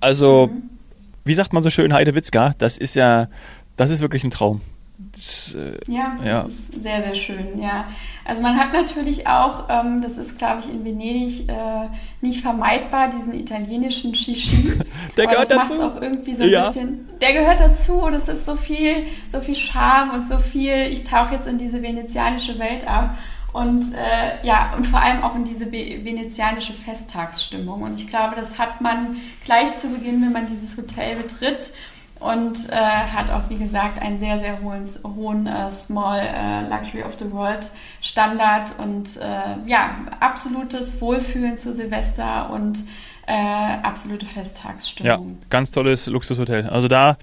Also, 0.00 0.50
mhm. 0.52 0.70
wie 1.24 1.34
sagt 1.34 1.52
man 1.52 1.62
so 1.62 1.70
schön, 1.70 1.92
Heidewitzka, 1.92 2.54
das 2.58 2.78
ist 2.78 2.94
ja, 2.94 3.28
das 3.76 3.90
ist 3.90 4.00
wirklich 4.00 4.24
ein 4.24 4.30
Traum. 4.30 4.60
Das, 4.96 5.56
äh, 5.56 5.78
ja, 5.90 6.16
das 6.18 6.26
ja. 6.26 6.42
ist 6.42 6.82
sehr, 6.82 7.02
sehr 7.02 7.14
schön, 7.16 7.60
ja. 7.60 7.84
Also 8.24 8.40
man 8.40 8.56
hat 8.56 8.72
natürlich 8.72 9.26
auch, 9.26 9.68
ähm, 9.68 10.00
das 10.02 10.18
ist 10.18 10.38
glaube 10.38 10.60
ich 10.60 10.70
in 10.70 10.84
Venedig 10.84 11.48
äh, 11.48 11.88
nicht 12.20 12.42
vermeidbar, 12.42 13.10
diesen 13.10 13.34
italienischen 13.34 14.14
Shishi. 14.14 14.78
der 15.16 15.26
gehört 15.26 15.50
das 15.50 15.68
dazu. 15.68 15.82
auch 15.82 16.00
irgendwie 16.00 16.34
so 16.34 16.44
ein 16.44 16.50
ja. 16.50 16.68
bisschen. 16.68 17.08
Der 17.20 17.32
gehört 17.32 17.58
dazu. 17.58 18.08
Das 18.10 18.28
ist 18.28 18.46
so 18.46 18.54
viel, 18.54 19.06
so 19.30 19.40
viel 19.40 19.56
Charme 19.56 20.12
und 20.12 20.28
so 20.28 20.38
viel. 20.38 20.86
Ich 20.92 21.02
tauche 21.02 21.34
jetzt 21.34 21.48
in 21.48 21.58
diese 21.58 21.82
venezianische 21.82 22.56
Welt 22.60 22.86
ab 22.86 23.18
und 23.52 23.94
äh, 23.94 24.46
ja 24.46 24.74
und 24.76 24.86
vor 24.86 25.00
allem 25.00 25.22
auch 25.24 25.34
in 25.34 25.44
diese 25.44 25.72
venezianische 25.72 26.72
Festtagsstimmung. 26.72 27.82
Und 27.82 27.94
ich 27.94 28.06
glaube, 28.08 28.36
das 28.36 28.58
hat 28.58 28.80
man 28.80 29.16
gleich 29.44 29.76
zu 29.78 29.88
Beginn, 29.88 30.22
wenn 30.22 30.32
man 30.32 30.46
dieses 30.46 30.76
Hotel 30.76 31.16
betritt 31.16 31.72
und 32.20 32.70
äh, 32.70 32.74
hat 32.74 33.30
auch, 33.30 33.48
wie 33.48 33.58
gesagt, 33.58 34.00
einen 34.00 34.18
sehr, 34.18 34.38
sehr 34.38 34.60
hohen, 34.62 34.88
hohen 35.04 35.46
äh, 35.46 35.70
Small 35.70 36.20
äh, 36.20 36.68
Luxury 36.68 37.02
of 37.02 37.16
the 37.18 37.30
World 37.30 37.68
Standard 38.00 38.78
und 38.78 39.16
äh, 39.16 39.68
ja, 39.68 39.96
absolutes 40.20 41.00
Wohlfühlen 41.00 41.58
zu 41.58 41.74
Silvester 41.74 42.50
und 42.50 42.78
äh, 43.26 43.32
absolute 43.82 44.26
Festtagsstimmung. 44.26 45.38
Ja, 45.40 45.46
ganz 45.50 45.70
tolles 45.70 46.06
Luxushotel. 46.06 46.68
Also 46.68 46.88
da 46.88 47.16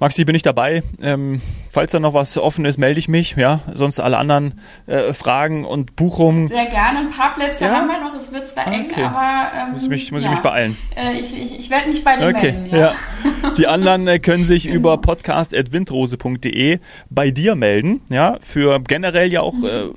Maxi, 0.00 0.24
bin 0.24 0.34
ich 0.34 0.42
dabei. 0.42 0.82
Ähm, 1.00 1.40
falls 1.70 1.92
da 1.92 2.00
noch 2.00 2.14
was 2.14 2.36
offen 2.36 2.64
ist, 2.64 2.78
melde 2.78 2.98
ich 2.98 3.08
mich. 3.08 3.36
Ja, 3.36 3.60
sonst 3.72 4.00
alle 4.00 4.18
anderen 4.18 4.60
äh, 4.86 5.12
Fragen 5.12 5.64
und 5.64 5.94
Buchungen. 5.94 6.48
Sehr 6.48 6.66
gerne. 6.66 6.98
Ein 6.98 7.10
paar 7.10 7.34
Plätze 7.36 7.64
ja? 7.64 7.70
haben 7.70 7.86
wir 7.86 8.00
noch. 8.00 8.12
Es 8.14 8.32
wird 8.32 8.48
zwar 8.48 8.66
eng, 8.66 8.86
okay. 8.90 9.04
aber 9.04 9.52
ähm, 9.56 9.72
muss, 9.72 9.82
ich 9.84 9.88
mich, 9.88 10.10
muss 10.10 10.24
ja. 10.24 10.30
ich 10.30 10.36
mich 10.36 10.42
beeilen. 10.42 10.76
Äh, 10.96 11.20
ich 11.20 11.40
ich, 11.40 11.60
ich 11.60 11.70
werde 11.70 11.88
mich 11.88 12.02
bei 12.02 12.16
dir 12.16 12.26
okay. 12.26 12.52
melden. 12.52 12.66
Ja. 12.74 12.78
ja. 12.78 13.50
Die 13.56 13.68
anderen 13.68 14.08
äh, 14.08 14.18
können 14.18 14.42
sich 14.42 14.64
genau. 14.64 14.76
über 14.76 14.98
podcast@windrose.de 14.98 16.80
bei 17.10 17.30
dir 17.30 17.54
melden. 17.54 18.00
Ja, 18.10 18.38
für 18.40 18.80
generell 18.80 19.32
ja 19.32 19.42
auch 19.42 19.54
äh, 19.62 19.90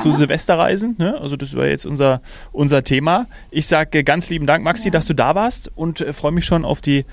zu 0.00 0.16
Silvesterreisen. 0.16 0.96
Ne? 0.98 1.18
Also 1.20 1.36
das 1.36 1.54
war 1.54 1.66
jetzt 1.66 1.84
unser 1.84 2.22
unser 2.52 2.84
Thema. 2.84 3.26
Ich 3.50 3.66
sage 3.66 4.02
ganz 4.02 4.30
lieben 4.30 4.46
Dank, 4.46 4.64
Maxi, 4.64 4.90
dass 4.90 5.06
du 5.06 5.14
da 5.14 5.34
warst 5.34 5.70
und 5.74 6.00
äh, 6.00 6.14
freue 6.14 6.32
mich 6.32 6.46
schon 6.46 6.64
auf 6.64 6.80
die 6.80 7.04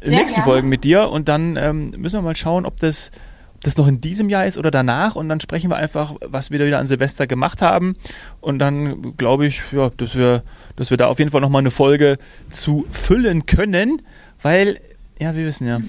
Sehr 0.00 0.10
nächsten 0.10 0.36
gerne. 0.36 0.44
Folgen 0.44 0.68
mit 0.68 0.84
dir. 0.84 1.08
Und 1.10 1.28
dann 1.28 1.56
ähm, 1.56 1.90
müssen 1.96 2.18
wir 2.18 2.22
mal 2.22 2.36
schauen, 2.36 2.66
ob 2.66 2.78
das, 2.78 3.10
ob 3.54 3.62
das 3.62 3.76
noch 3.76 3.86
in 3.86 4.00
diesem 4.00 4.28
Jahr 4.28 4.46
ist 4.46 4.58
oder 4.58 4.70
danach. 4.70 5.16
Und 5.16 5.28
dann 5.28 5.40
sprechen 5.40 5.70
wir 5.70 5.76
einfach, 5.76 6.14
was 6.24 6.50
wir 6.50 6.58
da 6.58 6.66
wieder 6.66 6.78
an 6.78 6.86
Silvester 6.86 7.26
gemacht 7.26 7.62
haben. 7.62 7.96
Und 8.40 8.58
dann 8.58 9.16
glaube 9.16 9.46
ich, 9.46 9.62
ja, 9.72 9.90
dass 9.96 10.14
wir, 10.14 10.42
dass 10.76 10.90
wir 10.90 10.96
da 10.96 11.06
auf 11.06 11.18
jeden 11.18 11.30
Fall 11.30 11.40
nochmal 11.40 11.60
eine 11.60 11.70
Folge 11.70 12.18
zu 12.48 12.86
füllen 12.90 13.46
können. 13.46 14.02
Weil, 14.42 14.78
ja, 15.18 15.34
wir 15.34 15.46
wissen 15.46 15.66
ja. 15.66 15.80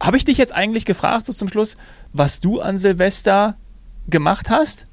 Habe 0.00 0.16
ich 0.16 0.24
dich 0.24 0.38
jetzt 0.38 0.54
eigentlich 0.54 0.84
gefragt, 0.84 1.26
so 1.26 1.32
zum 1.32 1.48
Schluss, 1.48 1.76
was 2.12 2.40
du 2.40 2.60
an 2.60 2.76
Silvester 2.76 3.56
gemacht 4.08 4.50
hast? 4.50 4.86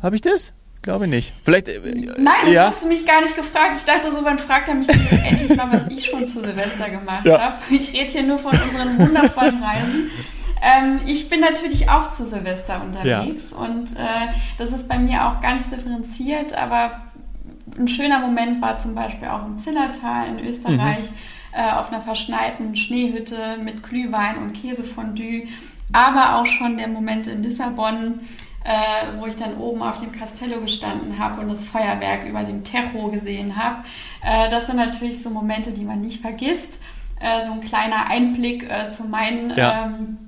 Habe 0.00 0.16
ich 0.16 0.22
das? 0.22 0.54
Glaube 0.82 1.08
nicht. 1.08 1.32
Vielleicht. 1.44 1.68
Äh, 1.68 1.80
Nein, 2.18 2.34
das 2.44 2.52
ja. 2.52 2.66
hast 2.66 2.84
du 2.84 2.88
mich 2.88 3.04
gar 3.04 3.20
nicht 3.20 3.36
gefragt. 3.36 3.74
Ich 3.78 3.84
dachte 3.84 4.10
so, 4.14 4.24
wann 4.24 4.38
fragt 4.38 4.68
er 4.68 4.74
mich 4.74 4.88
endlich 5.24 5.56
mal, 5.56 5.72
was 5.72 5.82
ich 5.90 6.06
schon 6.06 6.26
zu 6.26 6.40
Silvester 6.40 6.88
gemacht 6.88 7.26
ja. 7.26 7.40
habe. 7.40 7.56
Ich 7.70 7.92
rede 7.92 8.10
hier 8.10 8.22
nur 8.22 8.38
von 8.38 8.52
unseren 8.52 8.98
wundervollen 8.98 9.62
Reisen. 9.62 10.10
Ähm, 10.60 11.00
ich 11.06 11.28
bin 11.28 11.40
natürlich 11.40 11.88
auch 11.88 12.10
zu 12.10 12.26
Silvester 12.26 12.82
unterwegs 12.82 13.50
ja. 13.52 13.56
und 13.56 13.94
äh, 13.96 14.32
das 14.58 14.72
ist 14.72 14.88
bei 14.88 14.98
mir 14.98 15.26
auch 15.26 15.40
ganz 15.40 15.68
differenziert, 15.70 16.54
aber 16.54 17.02
ein 17.78 17.88
schöner 17.88 18.18
Moment 18.18 18.60
war 18.60 18.78
zum 18.78 18.94
Beispiel 18.94 19.28
auch 19.28 19.46
im 19.46 19.58
Zinnertal 19.58 20.26
in 20.28 20.40
Österreich 20.44 21.10
mhm. 21.10 21.60
äh, 21.60 21.70
auf 21.72 21.92
einer 21.92 22.02
verschneiten 22.02 22.74
Schneehütte 22.74 23.58
mit 23.62 23.82
Glühwein 23.84 24.38
und 24.38 24.52
Käsefondue, 24.52 25.46
aber 25.92 26.36
auch 26.36 26.46
schon 26.46 26.76
der 26.76 26.88
Moment 26.88 27.28
in 27.28 27.42
Lissabon 27.42 28.20
äh, 28.64 29.18
wo 29.18 29.26
ich 29.26 29.36
dann 29.36 29.56
oben 29.56 29.82
auf 29.82 29.98
dem 29.98 30.12
Castello 30.12 30.60
gestanden 30.60 31.18
habe 31.18 31.40
und 31.40 31.48
das 31.48 31.62
Feuerwerk 31.64 32.26
über 32.26 32.42
dem 32.42 32.64
Terro 32.64 33.08
gesehen 33.08 33.56
habe. 33.56 33.84
Äh, 34.24 34.50
das 34.50 34.66
sind 34.66 34.76
natürlich 34.76 35.22
so 35.22 35.30
Momente, 35.30 35.72
die 35.72 35.84
man 35.84 36.00
nicht 36.00 36.20
vergisst. 36.20 36.82
Äh, 37.20 37.46
so 37.46 37.52
ein 37.52 37.60
kleiner 37.60 38.06
Einblick 38.08 38.68
äh, 38.68 38.90
zu 38.90 39.04
meinen 39.04 39.56
ja. 39.56 39.86
ähm, 39.86 40.18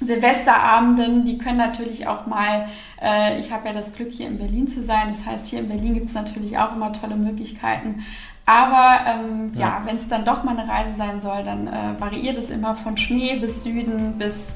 Silvesterabenden, 0.00 1.24
die 1.24 1.38
können 1.38 1.58
natürlich 1.58 2.06
auch 2.06 2.26
mal, 2.26 2.68
äh, 3.00 3.38
ich 3.38 3.52
habe 3.52 3.68
ja 3.68 3.72
das 3.72 3.94
Glück 3.94 4.10
hier 4.10 4.26
in 4.26 4.38
Berlin 4.38 4.68
zu 4.68 4.82
sein, 4.82 5.08
das 5.08 5.24
heißt 5.24 5.46
hier 5.46 5.60
in 5.60 5.68
Berlin 5.68 5.94
gibt 5.94 6.08
es 6.08 6.14
natürlich 6.14 6.58
auch 6.58 6.74
immer 6.74 6.92
tolle 6.92 7.16
Möglichkeiten. 7.16 8.04
Aber 8.46 8.98
ähm, 9.06 9.52
ja, 9.54 9.60
ja 9.60 9.82
wenn 9.86 9.96
es 9.96 10.08
dann 10.08 10.24
doch 10.24 10.44
mal 10.44 10.58
eine 10.58 10.68
Reise 10.68 10.96
sein 10.96 11.20
soll, 11.20 11.44
dann 11.44 11.66
äh, 11.66 11.98
variiert 11.98 12.36
es 12.36 12.50
immer 12.50 12.74
von 12.74 12.96
Schnee 12.96 13.36
bis 13.36 13.64
Süden 13.64 14.18
bis 14.18 14.54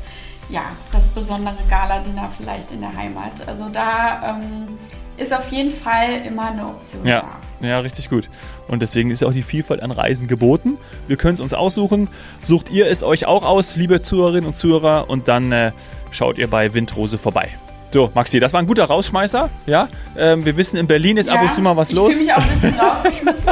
ja, 0.48 0.62
das 0.92 1.08
besondere 1.08 1.56
Gala-Dinner 1.68 2.30
vielleicht 2.36 2.70
in 2.70 2.80
der 2.80 2.96
Heimat. 2.96 3.32
Also 3.46 3.68
da 3.68 4.38
ähm, 4.38 4.78
ist 5.16 5.32
auf 5.32 5.50
jeden 5.50 5.72
Fall 5.72 6.22
immer 6.26 6.50
eine 6.50 6.66
Option 6.66 7.06
ja. 7.06 7.22
da. 7.60 7.66
Ja, 7.66 7.80
richtig 7.80 8.08
gut. 8.08 8.30
Und 8.68 8.82
deswegen 8.82 9.10
ist 9.10 9.24
auch 9.24 9.32
die 9.32 9.42
Vielfalt 9.42 9.82
an 9.82 9.90
Reisen 9.90 10.28
geboten. 10.28 10.78
Wir 11.08 11.16
können 11.16 11.34
es 11.34 11.40
uns 11.40 11.54
aussuchen. 11.54 12.08
Sucht 12.40 12.70
ihr 12.70 12.86
es 12.86 13.02
euch 13.02 13.26
auch 13.26 13.44
aus, 13.44 13.74
liebe 13.76 14.00
Zuhörerinnen 14.00 14.46
und 14.46 14.54
Zuhörer, 14.54 15.10
und 15.10 15.26
dann 15.26 15.50
äh, 15.50 15.72
schaut 16.10 16.38
ihr 16.38 16.48
bei 16.48 16.72
Windrose 16.72 17.18
vorbei. 17.18 17.48
So, 17.92 18.10
Maxi, 18.14 18.38
das 18.38 18.52
war 18.52 18.60
ein 18.60 18.66
guter 18.66 18.84
Rausschmeißer. 18.84 19.48
Ja, 19.66 19.88
ähm, 20.16 20.44
wir 20.44 20.56
wissen, 20.56 20.76
in 20.76 20.86
Berlin 20.86 21.16
ist 21.16 21.26
ja, 21.26 21.34
ab 21.34 21.42
und 21.42 21.54
zu 21.54 21.62
mal 21.62 21.76
was 21.76 21.90
ich 21.90 21.96
los. 21.96 22.14
Ich 22.14 22.20
mich 22.20 22.32
auch 22.32 22.42
ein 22.42 22.48
bisschen 22.48 22.78
rausgeschmissen. 22.78 23.48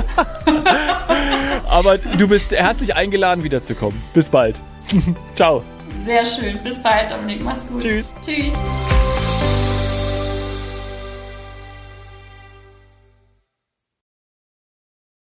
Aber 1.69 1.99
du 1.99 2.29
bist 2.29 2.53
herzlich 2.53 2.95
eingeladen, 2.95 3.45
wiederzukommen. 3.45 4.01
Bis 4.13 4.31
bald. 4.31 4.61
Ciao. 5.35 5.65
Sehr 6.07 6.25
schön. 6.25 6.57
Bis 6.63 6.81
bald, 6.81 7.11
Dominik. 7.11 7.43
Mach's 7.43 7.67
gut. 7.67 7.83
Tschüss. 7.83 8.15
Tschüss. 8.25 8.55